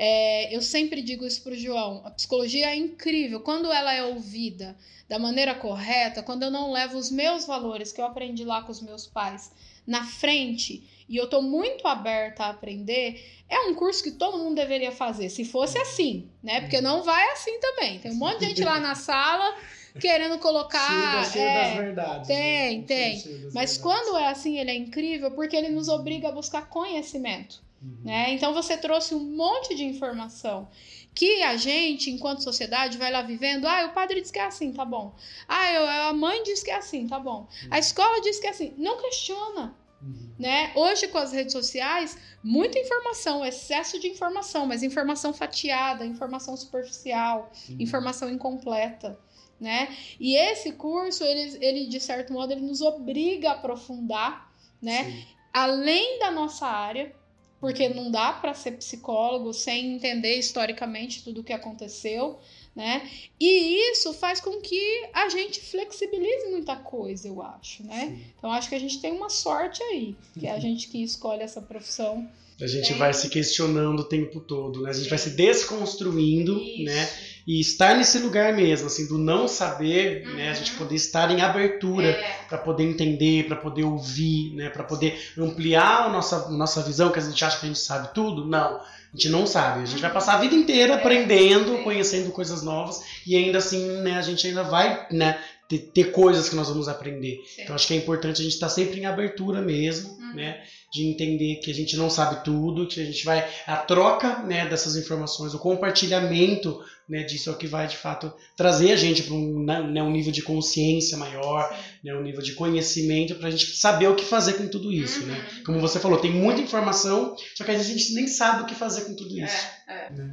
É, 0.00 0.54
eu 0.54 0.62
sempre 0.62 1.02
digo 1.02 1.26
isso 1.26 1.42
pro 1.42 1.58
João. 1.58 2.02
A 2.04 2.10
psicologia 2.12 2.70
é 2.70 2.76
incrível. 2.76 3.40
Quando 3.40 3.72
ela 3.72 3.92
é 3.92 4.04
ouvida 4.04 4.76
da 5.08 5.18
maneira 5.18 5.56
correta, 5.56 6.22
quando 6.22 6.44
eu 6.44 6.50
não 6.50 6.70
levo 6.70 6.96
os 6.96 7.10
meus 7.10 7.44
valores 7.44 7.90
que 7.90 8.00
eu 8.00 8.04
aprendi 8.04 8.44
lá 8.44 8.62
com 8.62 8.70
os 8.70 8.80
meus 8.80 9.06
pais 9.08 9.50
na 9.84 10.04
frente 10.04 10.86
e 11.08 11.16
eu 11.16 11.28
tô 11.28 11.40
muito 11.40 11.88
aberta 11.88 12.44
a 12.44 12.50
aprender, 12.50 13.24
é 13.48 13.60
um 13.60 13.74
curso 13.74 14.02
que 14.02 14.10
todo 14.10 14.38
mundo 14.38 14.54
deveria 14.56 14.92
fazer, 14.92 15.30
se 15.30 15.44
fosse 15.44 15.78
assim, 15.78 16.28
né? 16.42 16.60
Porque 16.60 16.82
não 16.82 17.02
vai 17.02 17.32
assim 17.32 17.58
também. 17.58 17.98
Tem 17.98 18.12
um 18.12 18.16
monte 18.16 18.40
de 18.40 18.46
gente 18.46 18.62
lá 18.62 18.78
na 18.78 18.94
sala 18.94 19.56
querendo 19.98 20.38
colocar. 20.38 21.24
cheio, 21.24 21.32
cheio 21.32 21.48
é, 21.48 21.64
das 21.64 21.74
verdades. 21.76 22.28
tem, 22.28 22.78
né? 22.78 22.84
tem. 22.86 23.18
Cheio 23.18 23.38
das 23.44 23.54
mas 23.54 23.76
verdades. 23.76 23.78
quando 23.78 24.18
é 24.18 24.28
assim, 24.28 24.58
ele 24.58 24.70
é 24.70 24.74
incrível 24.74 25.30
porque 25.30 25.56
ele 25.56 25.70
nos 25.70 25.88
obriga 25.88 26.28
a 26.28 26.32
buscar 26.32 26.68
conhecimento, 26.68 27.62
Uhum. 27.80 27.98
né? 28.04 28.32
Então 28.32 28.52
você 28.52 28.76
trouxe 28.76 29.14
um 29.14 29.20
monte 29.36 29.74
de 29.74 29.84
informação 29.84 30.68
que 31.14 31.42
a 31.42 31.56
gente, 31.56 32.10
enquanto 32.10 32.42
sociedade, 32.42 32.98
vai 32.98 33.10
lá 33.10 33.22
vivendo. 33.22 33.66
Ah, 33.66 33.86
o 33.86 33.94
padre 33.94 34.20
diz 34.20 34.30
que 34.30 34.38
é 34.38 34.44
assim, 34.46 34.72
tá 34.72 34.84
bom. 34.84 35.14
Ah, 35.46 35.72
eu- 35.72 35.86
a 36.08 36.12
mãe 36.12 36.42
diz 36.42 36.62
que 36.62 36.70
é 36.70 36.76
assim, 36.76 37.06
tá 37.06 37.18
bom. 37.18 37.46
A 37.70 37.78
escola 37.78 38.20
diz 38.20 38.38
que 38.40 38.46
é 38.46 38.50
assim. 38.50 38.74
Não 38.76 39.00
questiona, 39.00 39.76
Uhum. 40.02 40.30
né? 40.38 40.70
Hoje 40.76 41.08
com 41.08 41.18
as 41.18 41.32
redes 41.32 41.52
sociais, 41.52 42.16
muita 42.42 42.78
informação, 42.78 43.44
excesso 43.44 43.98
de 43.98 44.06
informação, 44.08 44.64
mas 44.66 44.82
informação 44.84 45.32
fatiada, 45.32 46.04
informação 46.06 46.56
superficial, 46.56 47.50
Uhum. 47.68 47.76
informação 47.80 48.30
incompleta, 48.30 49.18
né? 49.60 49.88
E 50.20 50.36
esse 50.36 50.72
curso, 50.72 51.24
ele, 51.24 51.58
ele 51.64 51.86
de 51.86 51.98
certo 52.00 52.32
modo, 52.32 52.52
ele 52.52 52.60
nos 52.60 52.80
obriga 52.80 53.50
a 53.50 53.54
aprofundar, 53.54 54.52
né? 54.80 55.04
Sim. 55.04 55.24
Além 55.52 56.20
da 56.20 56.30
nossa 56.30 56.66
área, 56.66 57.12
porque 57.60 57.88
não 57.88 58.10
dá 58.10 58.32
para 58.32 58.54
ser 58.54 58.72
psicólogo 58.72 59.52
sem 59.52 59.94
entender 59.94 60.36
historicamente 60.38 61.22
tudo 61.24 61.40
o 61.40 61.44
que 61.44 61.52
aconteceu, 61.52 62.38
né? 62.76 63.08
E 63.40 63.90
isso 63.92 64.12
faz 64.14 64.40
com 64.40 64.60
que 64.60 65.08
a 65.12 65.28
gente 65.28 65.60
flexibilize 65.60 66.48
muita 66.50 66.76
coisa, 66.76 67.26
eu 67.26 67.42
acho, 67.42 67.82
né? 67.84 68.06
Sim. 68.16 68.24
Então 68.38 68.52
acho 68.52 68.68
que 68.68 68.74
a 68.74 68.80
gente 68.80 69.00
tem 69.00 69.12
uma 69.12 69.28
sorte 69.30 69.82
aí, 69.82 70.14
que 70.38 70.46
é 70.46 70.52
a 70.52 70.60
gente 70.60 70.88
que 70.88 71.02
escolhe 71.02 71.42
essa 71.42 71.60
profissão. 71.60 72.28
A 72.60 72.66
gente 72.66 72.92
É. 72.92 72.96
vai 72.96 73.12
se 73.14 73.28
questionando 73.28 74.00
o 74.00 74.04
tempo 74.04 74.40
todo, 74.40 74.82
né? 74.82 74.90
A 74.90 74.92
gente 74.92 75.08
vai 75.08 75.18
se 75.18 75.30
desconstruindo, 75.30 76.60
Isso. 76.60 76.84
né? 76.84 77.08
E 77.50 77.60
estar 77.60 77.96
nesse 77.96 78.18
lugar 78.18 78.52
mesmo, 78.52 78.88
assim, 78.88 79.08
do 79.08 79.16
não 79.16 79.48
saber, 79.48 80.26
né? 80.34 80.50
A 80.50 80.52
gente 80.52 80.72
Uhum. 80.72 80.76
poder 80.78 80.94
estar 80.96 81.30
em 81.30 81.40
abertura 81.40 82.08
É, 82.08 82.40
para 82.46 82.58
poder 82.58 82.84
entender, 82.84 83.46
para 83.46 83.56
poder 83.56 83.84
ouvir, 83.84 84.52
né? 84.54 84.68
Para 84.68 84.84
poder 84.84 85.18
ampliar 85.38 86.04
a 86.04 86.08
nossa, 86.10 86.50
nossa 86.50 86.82
visão, 86.82 87.10
que 87.10 87.18
a 87.18 87.22
gente 87.22 87.42
acha 87.42 87.58
que 87.58 87.64
a 87.64 87.68
gente 87.68 87.78
sabe 87.80 88.12
tudo. 88.12 88.44
Não, 88.46 88.76
a 88.76 88.84
gente 89.14 89.30
não 89.30 89.46
sabe. 89.46 89.82
A 89.82 89.86
gente 89.86 90.02
vai 90.02 90.12
passar 90.12 90.34
a 90.34 90.38
vida 90.40 90.54
inteira 90.54 90.96
aprendendo, 90.96 91.74
é. 91.78 91.82
conhecendo 91.82 92.30
coisas 92.32 92.62
novas 92.62 93.00
e 93.26 93.34
ainda 93.34 93.56
assim, 93.56 93.82
né? 94.02 94.18
A 94.18 94.22
gente 94.22 94.46
ainda 94.46 94.62
vai, 94.64 95.06
né? 95.10 95.38
Ter, 95.66 95.78
ter 95.78 96.12
coisas 96.12 96.48
que 96.50 96.56
nós 96.56 96.68
vamos 96.68 96.86
aprender. 96.86 97.42
Sim. 97.46 97.62
Então 97.62 97.74
acho 97.74 97.86
que 97.86 97.94
é 97.94 97.96
importante 97.96 98.40
a 98.40 98.44
gente 98.44 98.54
estar 98.54 98.68
sempre 98.68 99.00
em 99.00 99.06
abertura 99.06 99.62
mesmo, 99.62 100.10
Uhum. 100.18 100.34
né? 100.34 100.60
De 100.90 101.04
entender 101.06 101.56
que 101.56 101.70
a 101.70 101.74
gente 101.74 101.96
não 101.96 102.08
sabe 102.08 102.42
tudo, 102.42 102.86
que 102.88 103.00
a 103.00 103.04
gente 103.04 103.24
vai 103.24 103.46
a 103.66 103.76
troca, 103.76 104.42
né? 104.42 104.66
Dessas 104.66 104.96
informações, 104.96 105.52
o 105.52 105.58
compartilhamento, 105.58 106.82
né? 107.08 107.22
Disso 107.22 107.50
é 107.50 107.52
o 107.52 107.56
que 107.56 107.66
vai 107.66 107.86
de 107.86 107.96
fato 107.96 108.32
trazer 108.56 108.92
a 108.92 108.96
gente 108.96 109.22
para 109.22 109.34
um, 109.34 109.64
né, 109.64 110.02
um 110.02 110.10
nível 110.10 110.32
de 110.32 110.42
consciência 110.42 111.16
maior, 111.18 111.74
né? 112.02 112.14
Um 112.14 112.22
nível 112.22 112.42
de 112.42 112.52
conhecimento 112.52 113.34
para 113.34 113.48
a 113.48 113.50
gente 113.50 113.76
saber 113.76 114.08
o 114.08 114.14
que 114.14 114.24
fazer 114.24 114.54
com 114.54 114.66
tudo 114.68 114.90
isso, 114.90 115.26
né? 115.26 115.34
Uhum. 115.58 115.64
Como 115.64 115.80
você 115.80 116.00
falou, 116.00 116.18
tem 116.18 116.32
muita 116.32 116.60
informação, 116.60 117.36
só 117.54 117.64
que 117.64 117.70
a 117.70 117.78
gente 117.78 118.14
nem 118.14 118.26
sabe 118.26 118.62
o 118.62 118.66
que 118.66 118.74
fazer 118.74 119.02
com 119.02 119.14
tudo 119.14 119.38
isso. 119.38 119.66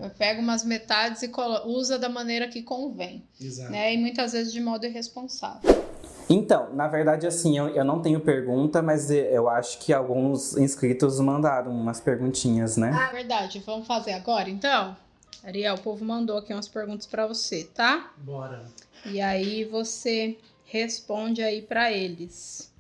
é. 0.01 0.09
Pega 0.09 0.41
umas 0.41 0.63
metades 0.63 1.21
e 1.21 1.31
usa 1.65 1.99
da 1.99 2.09
maneira 2.09 2.47
que 2.47 2.61
convém, 2.61 3.25
Exato. 3.39 3.71
né? 3.71 3.93
E 3.93 3.97
muitas 3.97 4.33
vezes 4.33 4.53
de 4.53 4.61
modo 4.61 4.85
irresponsável. 4.85 5.94
Então, 6.29 6.73
na 6.73 6.88
verdade, 6.88 7.27
assim, 7.27 7.57
eu, 7.57 7.67
eu 7.69 7.83
não 7.85 8.01
tenho 8.01 8.19
pergunta, 8.19 8.81
mas 8.81 9.11
eu 9.11 9.47
acho 9.47 9.79
que 9.79 9.93
alguns 9.93 10.57
inscritos 10.57 11.19
mandaram 11.19 11.71
umas 11.71 11.99
perguntinhas, 12.01 12.77
né? 12.77 12.91
Ah, 12.93 13.11
verdade. 13.11 13.61
Vamos 13.65 13.85
fazer 13.85 14.13
agora, 14.13 14.49
então? 14.49 14.95
Ariel, 15.43 15.75
o 15.75 15.79
povo 15.81 16.03
mandou 16.03 16.38
aqui 16.38 16.51
umas 16.53 16.67
perguntas 16.67 17.05
para 17.05 17.27
você, 17.27 17.65
tá? 17.65 18.11
Bora. 18.17 18.65
E 19.05 19.21
aí 19.21 19.63
você 19.65 20.38
responde 20.63 21.43
aí 21.43 21.61
para 21.61 21.91
eles. 21.91 22.73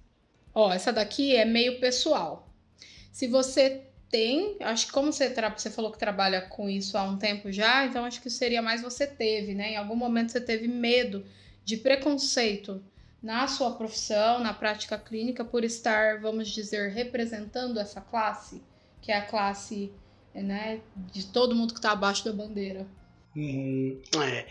Ó, 0.53 0.73
essa 0.73 0.91
daqui 0.91 1.35
é 1.35 1.45
meio 1.45 1.79
pessoal. 1.79 2.47
Se 3.11 3.27
você 3.27 3.83
tem, 4.09 4.55
acho 4.61 4.87
que 4.87 4.91
como 4.93 5.11
você, 5.13 5.29
tra- 5.29 5.49
você 5.55 5.69
falou 5.69 5.91
que 5.91 5.99
trabalha 5.99 6.41
com 6.41 6.67
isso 6.69 6.97
há 6.97 7.03
um 7.03 7.17
tempo 7.17 7.51
já, 7.51 7.85
então 7.85 8.05
acho 8.05 8.21
que 8.21 8.29
seria 8.29 8.61
mais 8.61 8.81
você 8.81 9.05
teve, 9.05 9.53
né? 9.53 9.71
Em 9.73 9.77
algum 9.77 9.95
momento 9.95 10.31
você 10.31 10.41
teve 10.41 10.67
medo 10.67 11.23
de 11.63 11.77
preconceito 11.77 12.81
na 13.25 13.47
sua 13.47 13.71
profissão, 13.71 14.39
na 14.39 14.53
prática 14.53 14.99
clínica, 14.99 15.43
por 15.43 15.63
estar, 15.63 16.21
vamos 16.21 16.47
dizer, 16.49 16.91
representando 16.91 17.79
essa 17.79 17.99
classe, 17.99 18.61
que 19.01 19.11
é 19.11 19.17
a 19.17 19.25
classe, 19.25 19.91
né, 20.31 20.79
de 21.11 21.25
todo 21.25 21.55
mundo 21.55 21.73
que 21.73 21.79
está 21.79 21.91
abaixo 21.91 22.23
da 22.23 22.31
bandeira. 22.31 22.85
Uhum, 23.35 23.99
é. 24.23 24.45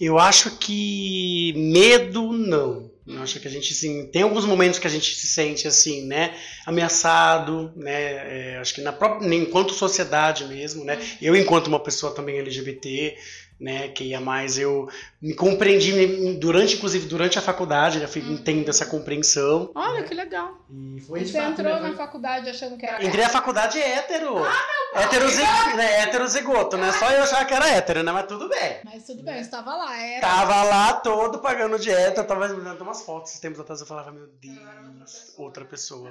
Eu 0.00 0.16
acho 0.16 0.58
que 0.58 1.52
medo 1.56 2.32
não. 2.32 2.88
Eu 3.04 3.20
acho 3.20 3.40
que 3.40 3.48
a 3.48 3.50
gente 3.50 3.72
assim, 3.72 4.06
tem 4.06 4.22
alguns 4.22 4.44
momentos 4.44 4.78
que 4.78 4.86
a 4.86 4.90
gente 4.90 5.12
se 5.12 5.26
sente 5.26 5.66
assim, 5.66 6.06
né, 6.06 6.32
ameaçado, 6.64 7.72
né, 7.74 8.52
é, 8.52 8.58
acho 8.58 8.74
que 8.74 8.80
na 8.80 8.92
própria, 8.92 9.26
enquanto 9.34 9.74
sociedade 9.74 10.44
mesmo, 10.44 10.84
né, 10.84 10.96
eu 11.20 11.34
enquanto 11.34 11.66
uma 11.66 11.80
pessoa 11.80 12.14
também 12.14 12.38
LGBT, 12.38 13.16
né, 13.60 13.88
que 13.88 14.04
ia 14.04 14.20
mais 14.20 14.56
eu 14.58 14.88
me 15.20 15.34
compreendi 15.34 16.34
durante 16.38 16.76
inclusive 16.76 17.06
durante 17.06 17.38
a 17.38 17.42
faculdade, 17.42 18.00
já 18.00 18.08
fui 18.08 18.22
Uhum. 18.22 18.38
tendo 18.38 18.68
essa 18.70 18.86
compreensão. 18.86 19.70
Olha 19.74 20.02
que 20.02 20.14
legal. 20.14 20.58
E 20.70 21.00
foi 21.00 21.20
E 21.20 21.24
de 21.24 21.30
você 21.32 21.38
fato, 21.38 21.50
entrou 21.60 21.74
né, 21.74 21.88
na 21.90 21.96
faculdade 21.96 22.48
achando 22.48 22.76
que 22.78 22.86
era. 22.86 23.04
Entrei 23.04 23.22
na 23.24 23.30
faculdade 23.30 23.78
hétero. 23.78 24.36
Heterozigoto, 24.94 25.76
né? 25.76 26.02
Heterozigoto, 26.02 26.76
né? 26.76 26.92
Só 26.92 27.10
eu 27.10 27.22
achava 27.22 27.44
que 27.44 27.54
era 27.54 27.68
hétero, 27.68 28.02
né? 28.02 28.10
Mas 28.12 28.26
tudo 28.26 28.48
bem. 28.48 28.78
Mas 28.84 29.04
tudo 29.04 29.22
bem, 29.22 29.40
estava 29.40 29.76
lá. 29.76 29.96
Era. 29.96 30.20
Tava 30.20 30.62
lá 30.64 30.92
todo 30.94 31.38
pagando 31.38 31.78
dieta, 31.78 32.22
eu 32.22 32.26
tava 32.26 32.48
me 32.48 32.60
dando 32.62 32.82
umas 32.82 33.02
fotos 33.02 33.30
esses 33.30 33.40
tempos 33.40 33.60
atrás, 33.60 33.80
eu 33.80 33.86
falava, 33.86 34.10
meu 34.10 34.26
Deus, 34.40 35.32
outra 35.38 35.64
pessoa. 35.64 36.10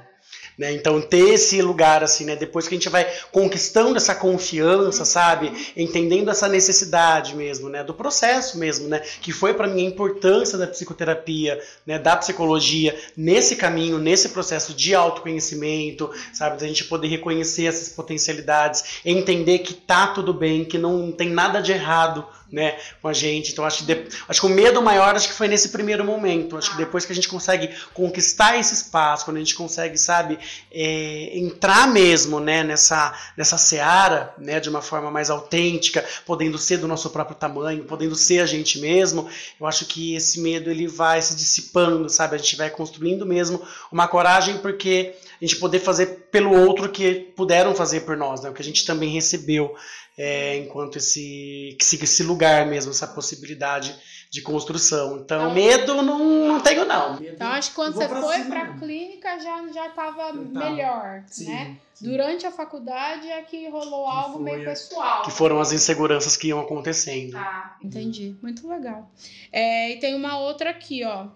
Né? 0.58 0.72
Então 0.74 1.02
ter 1.02 1.34
esse 1.34 1.62
lugar 1.62 2.04
assim, 2.04 2.26
né? 2.26 2.36
Depois 2.36 2.68
que 2.68 2.76
a 2.76 2.78
gente 2.78 2.90
vai 2.90 3.06
conquistando 3.32 3.98
essa 3.98 4.14
confiança, 4.16 5.04
sabe? 5.04 5.52
Entendendo 5.76 6.30
essa 6.30 6.48
necessidade 6.48 7.36
mesmo, 7.40 7.70
né? 7.70 7.84
Do 7.84 7.94
processo 7.94 8.58
mesmo, 8.58 8.88
né? 8.90 9.00
Que 9.00 9.32
foi 9.32 9.54
pra 9.54 9.68
mim 9.68 9.86
a 9.86 9.90
importância 9.90 10.58
da 10.58 10.68
psicoterapia, 10.68 11.60
né? 11.88 11.98
Da 11.98 12.18
psicologia 12.18 13.00
nesse 13.16 13.56
caminho, 13.56 13.98
nesse 13.98 14.30
processo 14.30 14.74
de 14.74 14.94
autoconhecimento, 14.94 16.12
sabe? 16.34 16.60
Da 16.60 16.68
gente 16.68 16.84
poder 16.84 17.08
reconhecer 17.08 17.66
essas 17.66 17.90
potencialidades, 17.90 19.00
entender 19.06 19.60
que 19.60 19.74
tá 19.74 20.08
tudo 20.08 20.34
bem, 20.34 20.66
que 20.66 20.78
não 20.78 21.12
tem 21.12 21.30
nada 21.30 21.62
de 21.62 21.72
errado, 21.72 22.28
né? 22.52 22.78
Com 23.02 23.08
a 23.08 23.14
gente. 23.14 23.52
Então 23.52 23.64
acho 23.66 23.86
que, 23.86 23.94
de- 23.94 24.08
acho 24.28 24.42
que 24.42 24.48
o 24.48 24.50
medo 24.50 24.82
maior 24.82 25.16
acho 25.16 25.28
que 25.28 25.34
foi 25.34 25.48
nesse 25.48 25.70
primeiro 25.70 26.04
momento. 26.04 26.58
Acho 26.58 26.72
que 26.72 26.78
depois 26.78 27.06
que 27.06 27.12
a 27.12 27.16
gente 27.16 27.28
consegue 27.28 27.70
conquistar 27.94 28.58
esse 28.58 28.74
espaço, 28.74 29.26
quando 29.26 29.38
a 29.38 29.40
gente 29.40 29.56
consegue, 29.56 29.98
sabe, 29.98 30.38
é, 30.72 31.38
entrar 31.38 31.88
mesmo, 31.88 32.40
né? 32.40 32.64
Nessa, 32.64 33.14
nessa 33.38 33.58
seara, 33.58 34.34
né? 34.38 34.60
De 34.60 34.70
uma 34.70 34.82
forma 34.82 35.10
mais 35.12 35.30
autêntica, 35.30 36.06
podendo 36.26 36.58
ser 36.58 36.78
do 36.78 36.88
nosso 36.88 37.10
próprio 37.10 37.36
tamanho, 37.36 37.84
podendo 37.86 38.16
ser 38.16 38.40
a 38.40 38.46
gente 38.46 38.80
mesmo. 38.80 39.30
Eu 39.60 39.66
acho 39.68 39.86
que 39.86 40.16
esse 40.16 40.40
medo 40.42 40.70
ele 40.70 40.88
vai 40.88 41.22
se 41.22 41.36
dissipando, 41.36 42.10
sabe? 42.10 42.36
A 42.36 42.38
gente 42.38 42.56
vai 42.56 42.70
construindo 42.70 43.26
mesmo 43.26 43.62
uma 43.92 44.08
coragem 44.08 44.58
porque 44.58 45.14
a 45.42 45.46
gente 45.46 45.56
poder 45.58 45.80
fazer 45.80 46.28
pelo 46.32 46.52
outro 46.54 46.90
que 46.90 47.32
puderam 47.36 47.74
fazer 47.74 48.02
por 48.02 48.18
nós, 48.18 48.42
né? 48.42 48.50
O 48.50 48.54
que 48.54 48.62
a 48.62 48.66
gente 48.66 48.86
também 48.86 49.10
recebeu 49.10 49.74
é, 50.22 50.58
enquanto 50.58 50.98
esse, 50.98 51.78
esse 51.80 52.04
esse 52.04 52.24
lugar 52.24 52.66
mesmo, 52.66 52.92
essa 52.92 53.08
possibilidade 53.08 53.96
de 54.30 54.42
construção. 54.42 55.18
Então, 55.18 55.40
Então- 55.44 55.54
medo 55.54 56.02
não, 56.02 56.20
não 56.48 56.60
tenho 56.60 56.84
não. 56.86 57.16
Então 57.24 57.48
acho 57.48 57.70
que 57.70 57.76
quando 57.78 57.94
você 57.96 58.08
pra 58.08 58.22
foi 58.22 58.44
pra 58.44 58.66
mesmo. 58.66 58.80
clínica 58.80 59.40
já 59.40 59.66
já 59.74 59.88
estava 59.88 60.34
melhor, 60.34 61.24
Sim, 61.28 61.46
né? 61.50 61.78
sim. 61.94 62.06
Durante 62.10 62.46
a 62.46 62.52
faculdade 62.52 63.28
é 63.30 63.42
que 63.44 63.70
rolou 63.70 64.06
Que 64.12 64.18
algo 64.18 64.34
foi 64.34 64.44
meio 64.44 64.62
a- 64.62 64.66
pessoal. 64.66 65.24
Que 65.24 65.32
foram 65.32 65.60
as 65.62 65.72
inseguranças 65.72 66.36
que 66.36 66.48
iam 66.50 66.60
acontecendo. 66.60 67.32
Tá, 67.32 67.78
entendi. 67.82 68.36
Muito 68.42 68.68
legal. 68.68 69.10
É, 69.54 69.92
e 69.92 70.00
tem 70.00 70.14
uma 70.16 70.38
outra 70.38 70.70
aqui, 70.70 71.04
ó. 71.06 71.28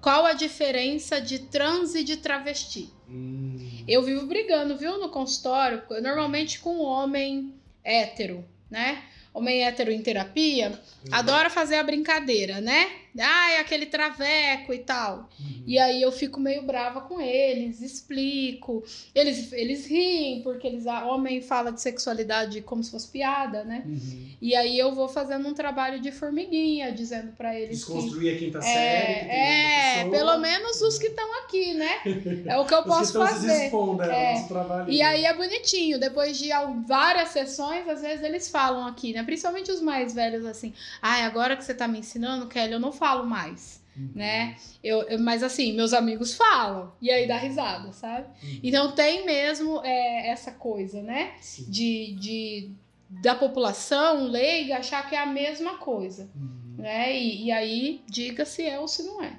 Qual 0.00 0.24
a 0.26 0.32
diferença 0.32 1.20
de 1.20 1.38
trans 1.38 1.94
e 1.94 2.02
de 2.02 2.16
travesti? 2.16 2.92
Hum. 3.08 3.56
Eu 3.86 4.02
vivo 4.02 4.26
brigando, 4.26 4.76
viu, 4.76 4.98
no 4.98 5.10
consultório, 5.10 5.82
normalmente 6.02 6.58
com 6.58 6.78
homem 6.80 7.54
hétero, 7.84 8.44
né? 8.70 9.02
Homem 9.34 9.62
hétero 9.64 9.90
em 9.90 10.02
terapia, 10.02 10.78
adora 11.10 11.48
fazer 11.48 11.76
a 11.76 11.82
brincadeira, 11.82 12.60
né? 12.60 12.90
Ah, 13.18 13.50
é 13.52 13.58
aquele 13.58 13.86
traveco 13.86 14.72
e 14.72 14.78
tal. 14.78 15.28
Uhum. 15.38 15.62
E 15.66 15.78
aí 15.78 16.00
eu 16.00 16.10
fico 16.10 16.40
meio 16.40 16.62
brava 16.62 17.02
com 17.02 17.20
eles, 17.20 17.80
explico. 17.80 18.82
Eles, 19.14 19.52
eles 19.52 19.86
riem, 19.86 20.42
porque 20.42 20.66
eles, 20.66 20.86
homem 20.86 21.40
fala 21.40 21.70
de 21.70 21.80
sexualidade 21.80 22.60
como 22.62 22.82
se 22.82 22.90
fosse 22.90 23.08
piada, 23.08 23.64
né? 23.64 23.82
Uhum. 23.86 24.30
E 24.40 24.54
aí 24.56 24.78
eu 24.78 24.94
vou 24.94 25.08
fazendo 25.08 25.46
um 25.48 25.54
trabalho 25.54 26.00
de 26.00 26.10
formiguinha, 26.10 26.90
dizendo 26.92 27.32
pra 27.32 27.58
eles 27.58 27.84
que. 27.84 27.92
Desconstruir 27.92 28.34
a 28.34 28.38
quinta 28.38 28.58
É, 28.58 28.62
série. 28.62 29.24
que 29.24 29.30
é, 29.30 30.10
pelo 30.10 30.38
menos 30.38 30.80
os 30.80 30.98
que 30.98 31.06
estão 31.08 31.38
aqui, 31.44 31.74
né? 31.74 32.00
É 32.46 32.58
o 32.58 32.64
que 32.64 32.74
eu 32.74 32.78
Os 32.80 32.84
que 32.84 32.88
posso 32.90 33.12
se 33.12 33.18
fazer. 33.18 33.64
expondo, 33.66 34.02
é, 34.02 34.34
É. 34.38 34.42
trabalho. 34.48 34.90
E 34.90 35.00
aí 35.02 35.24
é 35.24 35.34
bonitinho, 35.34 35.98
depois 36.00 36.38
de 36.38 36.48
várias 36.86 37.28
sessões, 37.28 37.88
às 37.88 38.00
vezes 38.00 38.24
eles 38.24 38.48
falam 38.48 38.86
aqui, 38.86 39.12
né? 39.12 39.22
Principalmente 39.22 39.70
os 39.70 39.80
mais 39.80 40.14
velhos, 40.14 40.44
assim, 40.44 40.72
ai, 41.00 41.22
agora 41.22 41.56
que 41.56 41.64
você 41.64 41.74
tá 41.74 41.86
me 41.86 41.98
ensinando, 41.98 42.46
Kelly, 42.48 42.72
eu 42.72 42.80
não 42.80 42.90
falo 43.02 43.24
mais, 43.26 43.82
Uhum. 43.96 44.10
né? 44.14 44.56
Eu, 44.82 45.02
eu- 45.02 45.18
mas 45.18 45.42
assim, 45.42 45.72
meus 45.74 45.92
amigos 45.92 46.34
falam, 46.34 46.92
e 47.02 47.10
aí 47.10 47.26
dá 47.26 47.36
risada, 47.36 47.92
sabe? 47.92 48.26
Uhum. 48.42 48.60
Então 48.62 48.92
tem 48.92 49.26
mesmo 49.26 49.80
é, 49.84 50.28
essa 50.30 50.50
coisa, 50.52 51.02
né? 51.02 51.32
Sim. 51.40 51.64
De, 51.68 52.14
de 52.24 52.70
da 53.10 53.34
população 53.34 54.26
leiga 54.28 54.78
achar 54.78 55.06
que 55.08 55.14
é 55.14 55.18
a 55.18 55.26
mesma 55.26 55.76
coisa, 55.78 56.30
Uhum. 56.34 56.76
né? 56.78 57.12
E, 57.14 57.46
e 57.46 57.52
aí 57.52 58.02
diga 58.08 58.44
se 58.46 58.62
é 58.64 58.78
ou 58.78 58.86
se 58.88 59.02
não 59.02 59.22
é. 59.22 59.32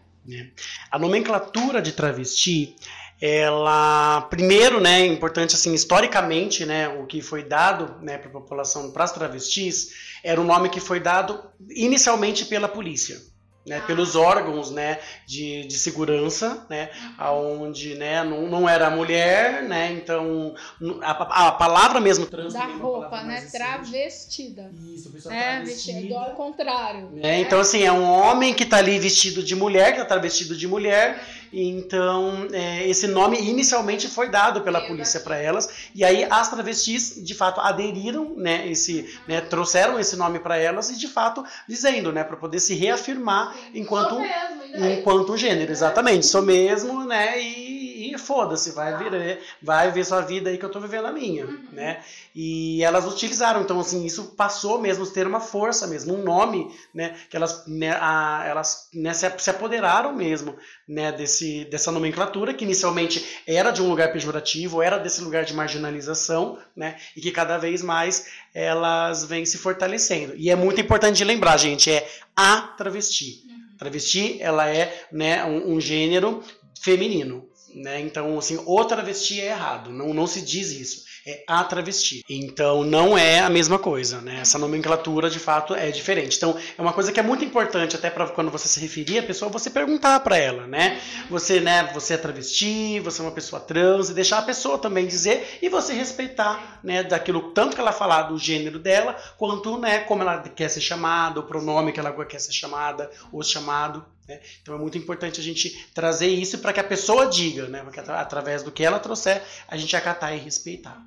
A 0.91 0.99
nomenclatura 0.99 1.81
de 1.81 1.91
travesti, 1.91 2.75
ela 3.19 4.21
primeiro, 4.29 4.79
né, 4.79 5.01
é 5.01 5.05
importante 5.07 5.55
assim 5.55 5.73
historicamente, 5.73 6.65
né, 6.65 6.87
o 6.89 7.05
que 7.05 7.21
foi 7.21 7.43
dado, 7.43 8.01
né, 8.03 8.17
para 8.17 8.29
a 8.29 8.31
população, 8.33 8.91
para 8.91 9.03
as 9.05 9.11
travestis, 9.11 9.89
era 10.23 10.39
um 10.39 10.43
nome 10.45 10.69
que 10.69 10.79
foi 10.79 10.99
dado 10.99 11.43
inicialmente 11.69 12.45
pela 12.45 12.67
polícia. 12.67 13.17
Né, 13.65 13.81
pelos 13.87 14.13
órgãos 14.17 14.71
né, 14.71 14.99
de, 15.25 15.65
de 15.65 15.77
segurança, 15.77 16.65
né, 16.69 16.89
onde 17.31 17.95
né, 17.95 18.21
não, 18.21 18.41
não 18.45 18.67
era 18.67 18.89
mulher, 18.89 19.63
né, 19.63 19.93
então 19.93 20.53
a, 21.01 21.47
a 21.47 21.51
palavra 21.53 22.01
mesmo 22.01 22.25
trans 22.25 22.51
Da 22.53 22.63
é 22.63 22.73
roupa, 22.73 23.23
né? 23.23 23.35
recente. 23.35 23.51
Travestida. 23.53 24.69
Isso, 24.93 25.07
a 25.07 25.11
pessoa 25.13 25.33
É, 25.33 25.59
tá 25.59 25.63
vestido 25.63 25.95
vestida. 26.01 26.19
ao 26.19 26.31
contrário. 26.31 27.09
É, 27.21 27.39
então, 27.39 27.59
assim, 27.61 27.83
é 27.83 27.91
um 27.91 28.03
homem 28.03 28.53
que 28.53 28.65
tá 28.65 28.77
ali 28.79 28.99
vestido 28.99 29.41
de 29.41 29.55
mulher, 29.55 29.93
que 29.93 29.99
tá 29.99 30.05
travestido 30.05 30.57
de 30.57 30.67
mulher. 30.67 31.23
Então, 31.53 32.47
é, 32.51 32.87
esse 32.87 33.05
nome 33.05 33.39
inicialmente 33.39 34.07
foi 34.07 34.27
dado 34.29 34.61
pela 34.61 34.81
polícia 34.81 35.19
para 35.19 35.37
elas. 35.37 35.69
E 35.93 36.03
aí, 36.03 36.25
as 36.27 36.49
travestis, 36.49 37.23
de 37.23 37.35
fato, 37.35 37.61
aderiram, 37.61 38.33
né? 38.35 38.67
Esse, 38.67 39.07
né, 39.27 39.39
trouxeram 39.39 39.99
esse 39.99 40.15
nome 40.15 40.39
para 40.39 40.57
elas 40.57 40.89
e, 40.89 40.97
de 40.97 41.07
fato, 41.07 41.45
dizendo, 41.67 42.11
né? 42.11 42.23
Para 42.23 42.37
poder 42.37 42.59
se 42.59 42.73
reafirmar 42.73 43.55
enquanto, 43.73 44.19
mesmo, 44.19 44.85
enquanto 44.87 45.37
gênero. 45.37 45.71
Exatamente, 45.71 46.25
sou 46.25 46.41
mesmo, 46.41 47.05
né? 47.05 47.39
E, 47.39 47.62
e 48.03 48.17
foda-se, 48.17 48.71
vai 48.71 48.97
vir, 48.97 49.39
vai 49.61 49.91
ver 49.91 50.03
sua 50.05 50.21
vida 50.21 50.49
aí 50.49 50.57
que 50.57 50.65
eu 50.65 50.71
tô 50.71 50.79
vivendo 50.79 51.05
a 51.07 51.11
minha, 51.11 51.45
né? 51.71 52.01
E 52.35 52.83
elas 52.83 53.05
utilizaram, 53.05 53.61
então 53.61 53.79
assim, 53.79 54.05
isso 54.05 54.33
passou 54.35 54.81
mesmo 54.81 55.03
a 55.03 55.07
ter 55.07 55.27
uma 55.27 55.39
força 55.39 55.85
mesmo, 55.87 56.13
um 56.15 56.23
nome, 56.23 56.73
né, 56.93 57.15
que 57.29 57.37
elas, 57.37 57.63
né, 57.67 57.91
a- 57.99 58.43
elas 58.47 58.87
né, 58.93 59.13
se, 59.13 59.31
se 59.37 59.49
apoderaram 59.49 60.13
mesmo, 60.13 60.55
né, 60.87 61.11
desse, 61.11 61.65
dessa 61.65 61.91
nomenclatura, 61.91 62.53
que 62.53 62.63
inicialmente 62.65 63.23
era 63.45 63.69
de 63.71 63.81
um 63.81 63.89
lugar 63.89 64.11
pejorativo, 64.11 64.81
era 64.81 64.97
desse 64.97 65.21
lugar 65.21 65.45
de 65.45 65.53
marginalização, 65.53 66.57
né, 66.75 66.97
e 67.15 67.21
que 67.21 67.31
cada 67.31 67.57
vez 67.57 67.81
mais 67.83 68.25
elas 68.53 69.23
vêm 69.25 69.45
se 69.45 69.57
fortalecendo. 69.57 70.33
E 70.35 70.49
é 70.49 70.55
muito 70.55 70.81
importante 70.81 71.17
de 71.17 71.23
lembrar, 71.23 71.57
gente, 71.57 71.91
é 71.91 72.07
a 72.35 72.61
travesti. 72.61 73.43
Travesti, 73.77 74.37
ela 74.41 74.67
é, 74.69 75.05
né, 75.11 75.43
um, 75.45 75.73
um 75.75 75.81
gênero 75.81 76.41
feminino, 76.81 77.47
né, 77.75 77.99
então, 78.01 78.37
assim, 78.37 78.61
o 78.65 78.85
travesti 78.85 79.41
é 79.41 79.47
errado, 79.47 79.91
não, 79.91 80.13
não 80.13 80.27
se 80.27 80.41
diz 80.41 80.71
isso 80.71 81.13
é 81.25 81.43
a 81.47 81.63
travesti. 81.63 82.21
Então 82.29 82.83
não 82.83 83.17
é 83.17 83.39
a 83.39 83.49
mesma 83.49 83.79
coisa, 83.79 84.19
né? 84.21 84.39
Essa 84.41 84.57
nomenclatura 84.57 85.29
de 85.29 85.39
fato 85.39 85.73
é 85.73 85.89
diferente. 85.89 86.35
Então 86.35 86.57
é 86.77 86.81
uma 86.81 86.91
coisa 86.91 87.11
que 87.11 87.19
é 87.19 87.23
muito 87.23 87.45
importante 87.45 87.95
até 87.95 88.09
para 88.09 88.27
quando 88.27 88.51
você 88.51 88.67
se 88.67 88.79
referir 88.79 89.19
à 89.19 89.23
pessoa, 89.23 89.49
você 89.49 89.69
perguntar 89.69 90.19
para 90.19 90.37
ela, 90.37 90.67
né? 90.67 90.99
Você, 91.29 91.59
né, 91.59 91.89
você 91.93 92.15
é 92.15 92.17
travesti, 92.17 92.99
você 92.99 93.21
é 93.21 93.25
uma 93.25 93.31
pessoa 93.31 93.61
trans 93.61 94.09
e 94.09 94.13
deixar 94.13 94.39
a 94.39 94.43
pessoa 94.43 94.77
também 94.77 95.07
dizer 95.07 95.59
e 95.61 95.69
você 95.69 95.93
respeitar, 95.93 96.79
né, 96.83 97.03
daquilo 97.03 97.53
tanto 97.53 97.75
que 97.75 97.81
ela 97.81 97.91
falar 97.91 98.23
do 98.23 98.37
gênero 98.37 98.77
dela, 98.77 99.15
quanto, 99.37 99.77
né, 99.77 99.99
como 99.99 100.23
ela 100.23 100.39
quer 100.39 100.69
ser 100.69 100.81
chamada, 100.81 101.39
o 101.39 101.43
pronome 101.43 101.93
que 101.93 101.99
ela 101.99 102.11
quer 102.25 102.39
ser 102.39 102.51
chamada 102.51 103.09
ou 103.31 103.41
chamado. 103.43 104.05
Né? 104.35 104.41
Então 104.61 104.75
é 104.75 104.77
muito 104.77 104.97
importante 104.97 105.39
a 105.39 105.43
gente 105.43 105.87
trazer 105.93 106.27
isso 106.27 106.57
para 106.59 106.73
que 106.73 106.79
a 106.79 106.83
pessoa 106.83 107.27
diga, 107.27 107.67
né? 107.67 107.81
Porque 107.83 107.99
atra- 107.99 108.19
através 108.21 108.63
do 108.63 108.71
que 108.71 108.83
ela 108.83 108.99
trouxer, 108.99 109.41
a 109.67 109.77
gente 109.77 109.95
acatar 109.95 110.33
e 110.35 110.39
respeitar. 110.39 111.05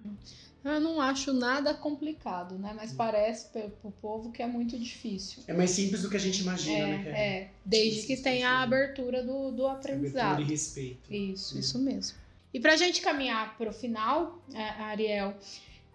Eu 0.65 0.81
não 0.81 1.01
acho 1.01 1.33
nada 1.33 1.73
complicado, 1.75 2.59
né? 2.59 2.73
Mas 2.75 2.93
parece 2.93 3.47
pe- 3.51 3.69
pro 3.81 3.93
povo 4.03 4.33
que 4.33 4.43
é 4.43 4.47
muito 4.49 4.77
difícil. 4.77 5.45
É 5.47 5.53
mais 5.53 5.71
simples 5.71 6.03
do 6.03 6.11
que 6.11 6.17
a 6.17 6.21
gente 6.21 6.41
imagina, 6.43 6.87
né? 6.89 6.95
É, 6.95 7.05
Karen? 7.05 7.17
é, 7.17 7.49
desde 7.65 8.07
que 8.07 8.17
tenha 8.17 8.49
a 8.51 8.63
abertura 8.63 9.23
do, 9.23 9.53
do 9.53 9.65
Abertura 9.67 9.95
aprendizado. 9.95 10.43
e 10.43 10.45
respeito. 10.45 11.15
Isso, 11.15 11.55
Sim. 11.55 11.61
isso 11.61 11.79
mesmo. 11.79 12.19
E 12.53 12.59
pra 12.59 12.77
gente 12.77 13.01
caminhar 13.01 13.57
pro 13.57 13.73
final, 13.73 14.43
é, 14.53 14.63
Ariel, 14.83 15.37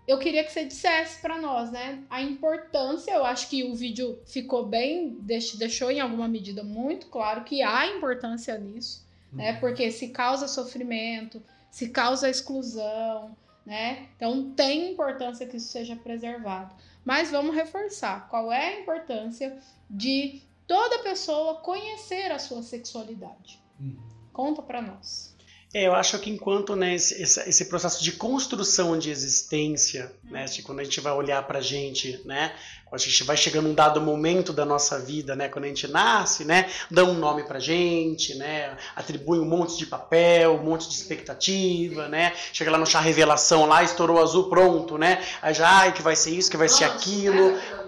eu 0.07 0.17
queria 0.17 0.43
que 0.43 0.51
você 0.51 0.65
dissesse 0.65 1.21
para 1.21 1.39
nós, 1.39 1.71
né, 1.71 2.03
a 2.09 2.21
importância. 2.21 3.11
Eu 3.11 3.23
acho 3.23 3.49
que 3.49 3.63
o 3.63 3.75
vídeo 3.75 4.19
ficou 4.25 4.65
bem, 4.65 5.17
deixou 5.19 5.91
em 5.91 5.99
alguma 5.99 6.27
medida 6.27 6.63
muito 6.63 7.07
claro 7.07 7.43
que 7.43 7.61
há 7.61 7.87
importância 7.87 8.57
nisso, 8.57 9.05
né, 9.31 9.53
uhum. 9.53 9.59
porque 9.59 9.91
se 9.91 10.09
causa 10.09 10.47
sofrimento, 10.47 11.41
se 11.69 11.89
causa 11.89 12.29
exclusão, 12.29 13.35
né, 13.65 14.07
então 14.15 14.51
tem 14.51 14.91
importância 14.91 15.45
que 15.45 15.57
isso 15.57 15.67
seja 15.67 15.95
preservado. 15.95 16.75
Mas 17.05 17.31
vamos 17.31 17.55
reforçar 17.55 18.27
qual 18.29 18.51
é 18.51 18.75
a 18.75 18.79
importância 18.81 19.57
de 19.89 20.41
toda 20.67 20.99
pessoa 20.99 21.55
conhecer 21.55 22.31
a 22.31 22.39
sua 22.39 22.61
sexualidade. 22.61 23.59
Uhum. 23.79 23.97
Conta 24.31 24.61
para 24.61 24.81
nós. 24.81 25.30
É, 25.73 25.87
eu 25.87 25.95
acho 25.95 26.19
que 26.19 26.29
enquanto 26.29 26.75
né, 26.75 26.95
esse, 26.95 27.21
esse, 27.21 27.65
processo 27.65 28.03
de 28.03 28.11
construção 28.11 28.99
de 28.99 29.09
existência, 29.09 30.11
né, 30.23 30.43
de 30.43 30.61
quando 30.61 30.81
a 30.81 30.83
gente 30.83 30.99
vai 30.99 31.13
olhar 31.13 31.41
para 31.47 31.59
a 31.59 31.61
gente, 31.61 32.21
né, 32.25 32.53
a 32.91 32.97
gente 32.97 33.23
vai 33.23 33.37
chegando 33.37 33.69
um 33.69 33.73
dado 33.73 34.01
momento 34.01 34.51
da 34.51 34.65
nossa 34.65 34.99
vida, 34.99 35.33
né, 35.33 35.47
quando 35.47 35.63
a 35.63 35.67
gente 35.69 35.87
nasce, 35.87 36.43
né, 36.43 36.69
dá 36.89 37.05
um 37.05 37.13
nome 37.13 37.43
para 37.43 37.57
gente, 37.57 38.35
né, 38.35 38.75
atribui 38.97 39.39
um 39.39 39.45
monte 39.45 39.77
de 39.77 39.85
papel, 39.85 40.55
um 40.55 40.63
monte 40.63 40.89
de 40.89 40.95
expectativa, 40.95 42.09
né, 42.09 42.33
chega 42.51 42.69
lá 42.69 42.77
no 42.77 42.85
chá 42.85 42.99
revelação, 42.99 43.65
lá 43.65 43.81
estourou 43.81 44.21
azul, 44.21 44.49
pronto, 44.49 44.97
né, 44.97 45.23
aí 45.41 45.53
já, 45.53 45.69
ai, 45.69 45.93
que 45.93 46.01
vai 46.01 46.17
ser 46.17 46.31
isso, 46.31 46.51
que 46.51 46.57
vai 46.57 46.67
ser 46.67 46.83
aquilo, 46.83 47.57
Aí 47.57 47.80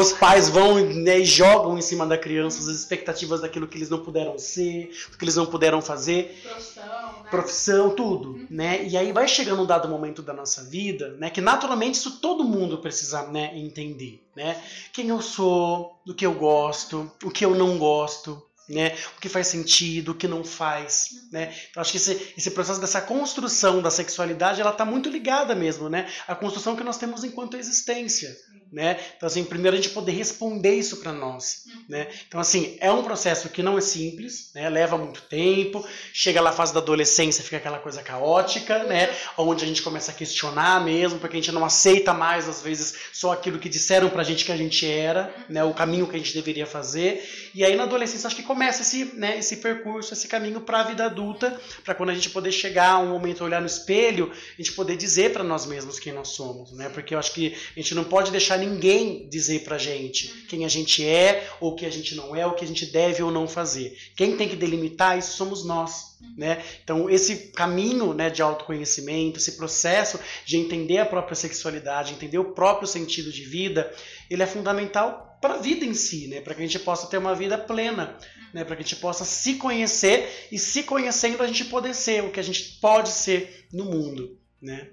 os 0.00 0.12
pais 0.12 0.48
vão 0.48 0.76
né, 0.80 1.20
e 1.20 1.24
jogam 1.24 1.78
em 1.78 1.82
cima 1.82 2.06
da 2.06 2.16
criança 2.16 2.58
as 2.60 2.66
expectativas 2.66 3.40
daquilo 3.40 3.66
que 3.66 3.76
eles 3.76 3.90
não 3.90 3.98
puderam 3.98 4.38
ser, 4.38 4.90
do 5.10 5.18
que 5.18 5.24
eles 5.24 5.36
não 5.36 5.46
puderam 5.46 5.82
fazer. 5.82 6.40
Profissão, 6.42 6.84
né? 6.84 7.30
Profissão 7.30 7.90
tudo, 7.90 8.30
uhum. 8.30 8.46
né? 8.48 8.84
E 8.86 8.96
aí 8.96 9.12
vai 9.12 9.28
chegando 9.28 9.62
um 9.62 9.66
dado 9.66 9.88
momento 9.88 10.22
da 10.22 10.32
nossa 10.32 10.64
vida, 10.64 11.16
né? 11.18 11.30
Que 11.30 11.40
naturalmente 11.40 11.94
isso 11.96 12.20
todo 12.20 12.44
mundo 12.44 12.78
precisa 12.78 13.26
né, 13.26 13.52
entender, 13.54 14.22
né? 14.34 14.60
Quem 14.92 15.08
eu 15.08 15.20
sou, 15.20 16.00
do 16.04 16.14
que 16.14 16.24
eu 16.24 16.32
gosto, 16.32 17.10
o 17.22 17.30
que 17.30 17.44
eu 17.44 17.54
não 17.54 17.78
gosto, 17.78 18.42
né? 18.68 18.96
O 19.16 19.20
que 19.20 19.28
faz 19.28 19.46
sentido, 19.46 20.12
o 20.12 20.14
que 20.14 20.26
não 20.26 20.42
faz, 20.42 21.10
né? 21.30 21.54
Então 21.70 21.80
acho 21.80 21.92
que 21.92 21.98
esse, 21.98 22.32
esse 22.36 22.50
processo 22.50 22.80
dessa 22.80 23.00
construção 23.00 23.80
da 23.80 23.90
sexualidade, 23.90 24.60
ela 24.60 24.70
está 24.70 24.84
muito 24.84 25.08
ligada 25.08 25.54
mesmo, 25.54 25.88
né? 25.88 26.08
A 26.26 26.34
construção 26.34 26.74
que 26.74 26.82
nós 26.82 26.98
temos 26.98 27.22
enquanto 27.22 27.56
existência, 27.56 28.36
né? 28.72 28.98
Então 29.16 29.26
assim, 29.26 29.44
primeiro 29.44 29.76
a 29.76 29.80
gente 29.80 29.92
poder 29.92 30.12
responder 30.12 30.74
isso 30.74 30.98
para 30.98 31.12
nós, 31.12 31.64
né? 31.88 32.08
Então 32.26 32.40
assim, 32.40 32.76
é 32.80 32.90
um 32.90 33.02
processo 33.02 33.48
que 33.48 33.62
não 33.62 33.78
é 33.78 33.80
simples, 33.80 34.50
né? 34.54 34.68
Leva 34.68 34.98
muito 34.98 35.22
tempo, 35.22 35.86
chega 36.12 36.40
lá 36.40 36.50
a 36.50 36.52
fase 36.52 36.74
da 36.74 36.80
adolescência, 36.80 37.44
fica 37.44 37.56
aquela 37.56 37.78
coisa 37.78 38.02
caótica, 38.02 38.84
né? 38.84 39.14
Onde 39.38 39.64
a 39.64 39.66
gente 39.66 39.82
começa 39.82 40.10
a 40.10 40.14
questionar 40.14 40.84
mesmo, 40.84 41.18
porque 41.18 41.36
a 41.36 41.40
gente 41.40 41.52
não 41.52 41.64
aceita 41.64 42.12
mais 42.12 42.48
às 42.48 42.62
vezes 42.62 42.94
só 43.12 43.32
aquilo 43.32 43.58
que 43.58 43.68
disseram 43.68 44.10
pra 44.10 44.22
gente 44.22 44.44
que 44.44 44.52
a 44.52 44.56
gente 44.56 44.86
era, 44.86 45.34
né? 45.48 45.64
O 45.64 45.74
caminho 45.74 46.06
que 46.06 46.16
a 46.16 46.18
gente 46.18 46.34
deveria 46.34 46.66
fazer. 46.66 47.24
E 47.54 47.64
aí 47.64 47.76
na 47.76 47.84
adolescência 47.84 48.26
acho 48.26 48.36
que 48.36 48.42
começa 48.42 48.82
esse, 48.82 49.04
né, 49.14 49.38
esse 49.38 49.56
percurso, 49.58 50.12
esse 50.12 50.28
caminho 50.28 50.60
para 50.60 50.80
a 50.80 50.84
vida 50.84 51.04
adulta, 51.04 51.58
para 51.84 51.94
quando 51.94 52.10
a 52.10 52.14
gente 52.14 52.30
poder 52.30 52.52
chegar 52.52 52.92
a 52.92 52.98
um 52.98 53.08
momento 53.08 53.44
olhar 53.44 53.60
no 53.60 53.66
espelho, 53.66 54.30
a 54.30 54.62
gente 54.62 54.72
poder 54.72 54.96
dizer 54.96 55.32
para 55.32 55.44
nós 55.44 55.66
mesmos 55.66 55.98
quem 55.98 56.12
nós 56.12 56.28
somos, 56.28 56.72
né? 56.72 56.88
Porque 56.88 57.14
eu 57.14 57.18
acho 57.18 57.32
que 57.32 57.56
a 57.76 57.80
gente 57.80 57.94
não 57.94 58.04
pode 58.04 58.30
deixar 58.30 58.55
ninguém 58.58 59.28
dizer 59.28 59.64
pra 59.64 59.78
gente 59.78 60.28
quem 60.48 60.64
a 60.64 60.68
gente 60.68 61.04
é, 61.04 61.48
ou 61.60 61.72
o 61.72 61.74
que 61.74 61.86
a 61.86 61.90
gente 61.90 62.14
não 62.14 62.34
é, 62.34 62.46
o 62.46 62.54
que 62.54 62.64
a 62.64 62.68
gente 62.68 62.86
deve 62.86 63.22
ou 63.22 63.30
não 63.30 63.46
fazer. 63.46 63.96
Quem 64.16 64.36
tem 64.36 64.48
que 64.48 64.56
delimitar 64.56 65.18
isso 65.18 65.36
somos 65.36 65.64
nós. 65.64 66.16
Né? 66.36 66.62
Então, 66.82 67.10
esse 67.10 67.48
caminho 67.52 68.14
né, 68.14 68.30
de 68.30 68.42
autoconhecimento, 68.42 69.38
esse 69.38 69.52
processo 69.52 70.18
de 70.44 70.56
entender 70.56 70.98
a 70.98 71.06
própria 71.06 71.34
sexualidade, 71.34 72.14
entender 72.14 72.38
o 72.38 72.52
próprio 72.52 72.88
sentido 72.88 73.30
de 73.30 73.44
vida, 73.44 73.92
ele 74.30 74.42
é 74.42 74.46
fundamental 74.46 75.38
para 75.40 75.54
a 75.54 75.58
vida 75.58 75.84
em 75.84 75.94
si, 75.94 76.26
né? 76.28 76.40
para 76.40 76.54
que 76.54 76.62
a 76.62 76.66
gente 76.66 76.78
possa 76.78 77.06
ter 77.06 77.18
uma 77.18 77.34
vida 77.34 77.58
plena, 77.58 78.18
né? 78.52 78.64
para 78.64 78.76
que 78.76 78.82
a 78.82 78.84
gente 78.84 78.96
possa 78.96 79.24
se 79.24 79.54
conhecer 79.54 80.48
e 80.50 80.58
se 80.58 80.82
conhecendo 80.82 81.42
a 81.42 81.46
gente 81.46 81.66
poder 81.66 81.94
ser 81.94 82.24
o 82.24 82.30
que 82.30 82.40
a 82.40 82.44
gente 82.44 82.78
pode 82.80 83.10
ser 83.10 83.66
no 83.72 83.84
mundo. 83.84 84.38
Né? 84.60 84.88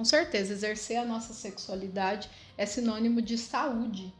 Com 0.00 0.04
certeza, 0.06 0.54
exercer 0.54 0.96
a 0.96 1.04
nossa 1.04 1.34
sexualidade 1.34 2.30
é 2.56 2.64
sinônimo 2.64 3.20
de 3.20 3.36
saúde 3.36 4.10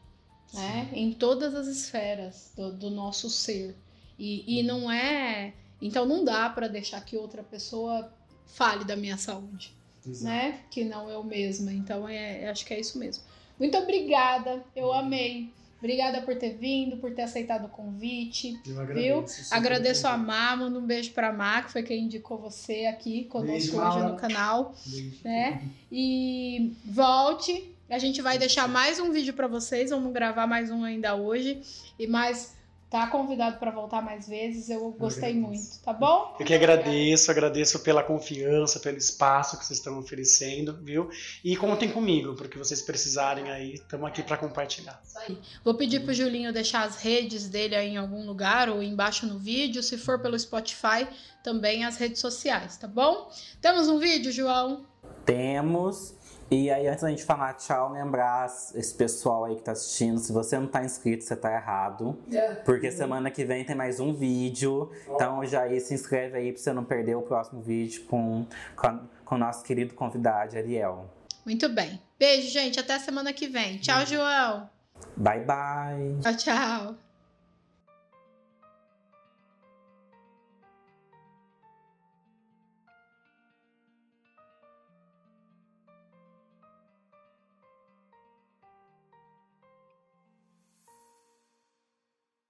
né? 0.53 0.90
em 0.93 1.11
todas 1.11 1.55
as 1.55 1.69
esferas 1.69 2.53
do, 2.55 2.71
do 2.71 2.90
nosso 2.90 3.31
ser. 3.31 3.75
E, 4.19 4.59
e 4.59 4.62
não 4.62 4.93
é. 4.93 5.55
Então 5.81 6.05
não 6.05 6.23
dá 6.23 6.51
para 6.51 6.69
deixar 6.69 7.03
que 7.03 7.16
outra 7.16 7.43
pessoa 7.43 8.12
fale 8.47 8.85
da 8.85 8.95
minha 8.95 9.16
saúde, 9.16 9.75
Exato. 10.07 10.25
né? 10.27 10.61
Que 10.71 10.85
não 10.85 11.09
eu 11.09 11.25
mesma. 11.25 11.73
Então 11.73 12.07
é, 12.07 12.51
acho 12.51 12.66
que 12.66 12.75
é 12.75 12.81
isso 12.81 12.99
mesmo. 12.99 13.25
Muito 13.59 13.79
obrigada, 13.79 14.62
eu 14.77 14.93
amei. 14.93 15.51
Obrigada 15.81 16.21
por 16.21 16.37
ter 16.37 16.55
vindo, 16.57 16.99
por 16.99 17.11
ter 17.12 17.23
aceitado 17.23 17.64
o 17.64 17.69
convite. 17.71 18.61
Eu 18.66 18.79
agradeço. 18.79 19.37
Viu? 19.37 19.47
Agradeço 19.51 20.07
a 20.07 20.16
Má, 20.16 20.55
mando 20.55 20.79
um 20.79 20.87
beijo 20.87 21.11
pra 21.12 21.33
Má, 21.33 21.62
que 21.62 21.73
foi 21.73 21.83
quem 21.83 22.05
indicou 22.05 22.38
você 22.38 22.85
aqui 22.85 23.25
conosco 23.25 23.79
beijo, 23.79 23.81
hoje 23.81 24.03
no 24.03 24.16
canal. 24.16 24.75
Beijo. 24.87 25.16
Né? 25.25 25.62
E 25.90 26.75
volte. 26.85 27.75
A 27.88 27.99
gente 27.99 28.21
vai 28.21 28.38
deixar 28.38 28.69
mais 28.69 29.01
um 29.01 29.11
vídeo 29.11 29.33
para 29.33 29.49
vocês. 29.49 29.90
Vamos 29.90 30.12
gravar 30.12 30.47
mais 30.47 30.71
um 30.71 30.85
ainda 30.85 31.16
hoje. 31.16 31.62
E 31.99 32.07
mais 32.07 32.55
Tá 32.90 33.07
convidado 33.07 33.57
para 33.59 33.70
voltar 33.70 34.03
mais 34.03 34.26
vezes, 34.26 34.68
eu 34.68 34.90
gostei 34.90 35.33
muito, 35.33 35.79
tá 35.81 35.92
bom? 35.92 36.35
Eu 36.40 36.44
que 36.44 36.53
agradeço, 36.53 37.31
agradeço 37.31 37.79
pela 37.85 38.03
confiança, 38.03 38.81
pelo 38.81 38.96
espaço 38.98 39.57
que 39.57 39.64
vocês 39.64 39.79
estão 39.79 39.96
oferecendo, 39.96 40.76
viu? 40.83 41.09
E 41.44 41.57
contem 41.57 41.88
comigo, 41.92 42.35
porque 42.35 42.59
vocês 42.59 42.83
precisarem 42.83 43.48
aí, 43.48 43.74
estamos 43.74 44.09
aqui 44.09 44.24
para 44.24 44.37
compartilhar. 44.37 45.00
Isso 45.07 45.18
aí. 45.20 45.38
Vou 45.64 45.74
pedir 45.74 46.00
pro 46.00 46.12
Julinho 46.12 46.53
deixar 46.53 46.83
as 46.83 47.00
redes 47.00 47.48
dele 47.48 47.76
aí 47.76 47.90
em 47.90 47.96
algum 47.96 48.26
lugar 48.26 48.68
ou 48.68 48.83
embaixo 48.83 49.24
no 49.24 49.38
vídeo, 49.38 49.85
se 49.85 49.96
for 49.96 50.20
pelo 50.20 50.37
Spotify, 50.37 51.07
também 51.44 51.85
as 51.85 51.96
redes 51.96 52.20
sociais, 52.20 52.76
tá 52.76 52.88
bom? 52.88 53.31
Temos 53.61 53.88
um 53.88 54.00
vídeo, 54.00 54.33
João? 54.33 54.85
Temos. 55.24 56.20
E 56.51 56.69
aí, 56.69 56.89
antes 56.89 57.03
da 57.03 57.11
gente 57.11 57.25
falar 57.25 57.55
tchau, 57.55 57.93
lembrar 57.93 58.47
esse 58.75 58.93
pessoal 58.93 59.45
aí 59.45 59.55
que 59.55 59.63
tá 59.63 59.71
assistindo, 59.71 60.19
se 60.19 60.33
você 60.33 60.59
não 60.59 60.67
tá 60.67 60.85
inscrito, 60.85 61.23
você 61.23 61.37
tá 61.37 61.55
errado. 61.55 62.19
É. 62.33 62.55
Porque 62.55 62.91
semana 62.91 63.31
que 63.31 63.45
vem 63.45 63.65
tem 63.65 63.77
mais 63.77 64.01
um 64.01 64.13
vídeo. 64.13 64.91
Então 65.09 65.45
já 65.47 65.63
aí 65.63 65.79
se 65.81 65.95
inscreve 65.95 66.37
aí 66.37 66.53
pra 66.53 66.61
você 66.61 66.73
não 66.73 66.85
perder 66.85 67.15
o 67.15 67.23
próximo 67.23 67.63
vídeo 67.63 68.05
com, 68.07 68.45
com, 68.75 69.01
com 69.25 69.35
o 69.37 69.39
nosso 69.39 69.63
querido 69.63 69.95
convidado, 69.95 70.57
Ariel. 70.57 71.09
Muito 71.47 71.69
bem. 71.69 72.03
Beijo, 72.19 72.51
gente. 72.51 72.81
Até 72.81 72.99
semana 72.99 73.33
que 73.33 73.47
vem. 73.47 73.79
Tchau, 73.79 74.05
João. 74.05 74.69
Bye, 75.17 75.45
bye. 75.45 76.17
Tchau, 76.21 76.37
tchau. 76.37 77.10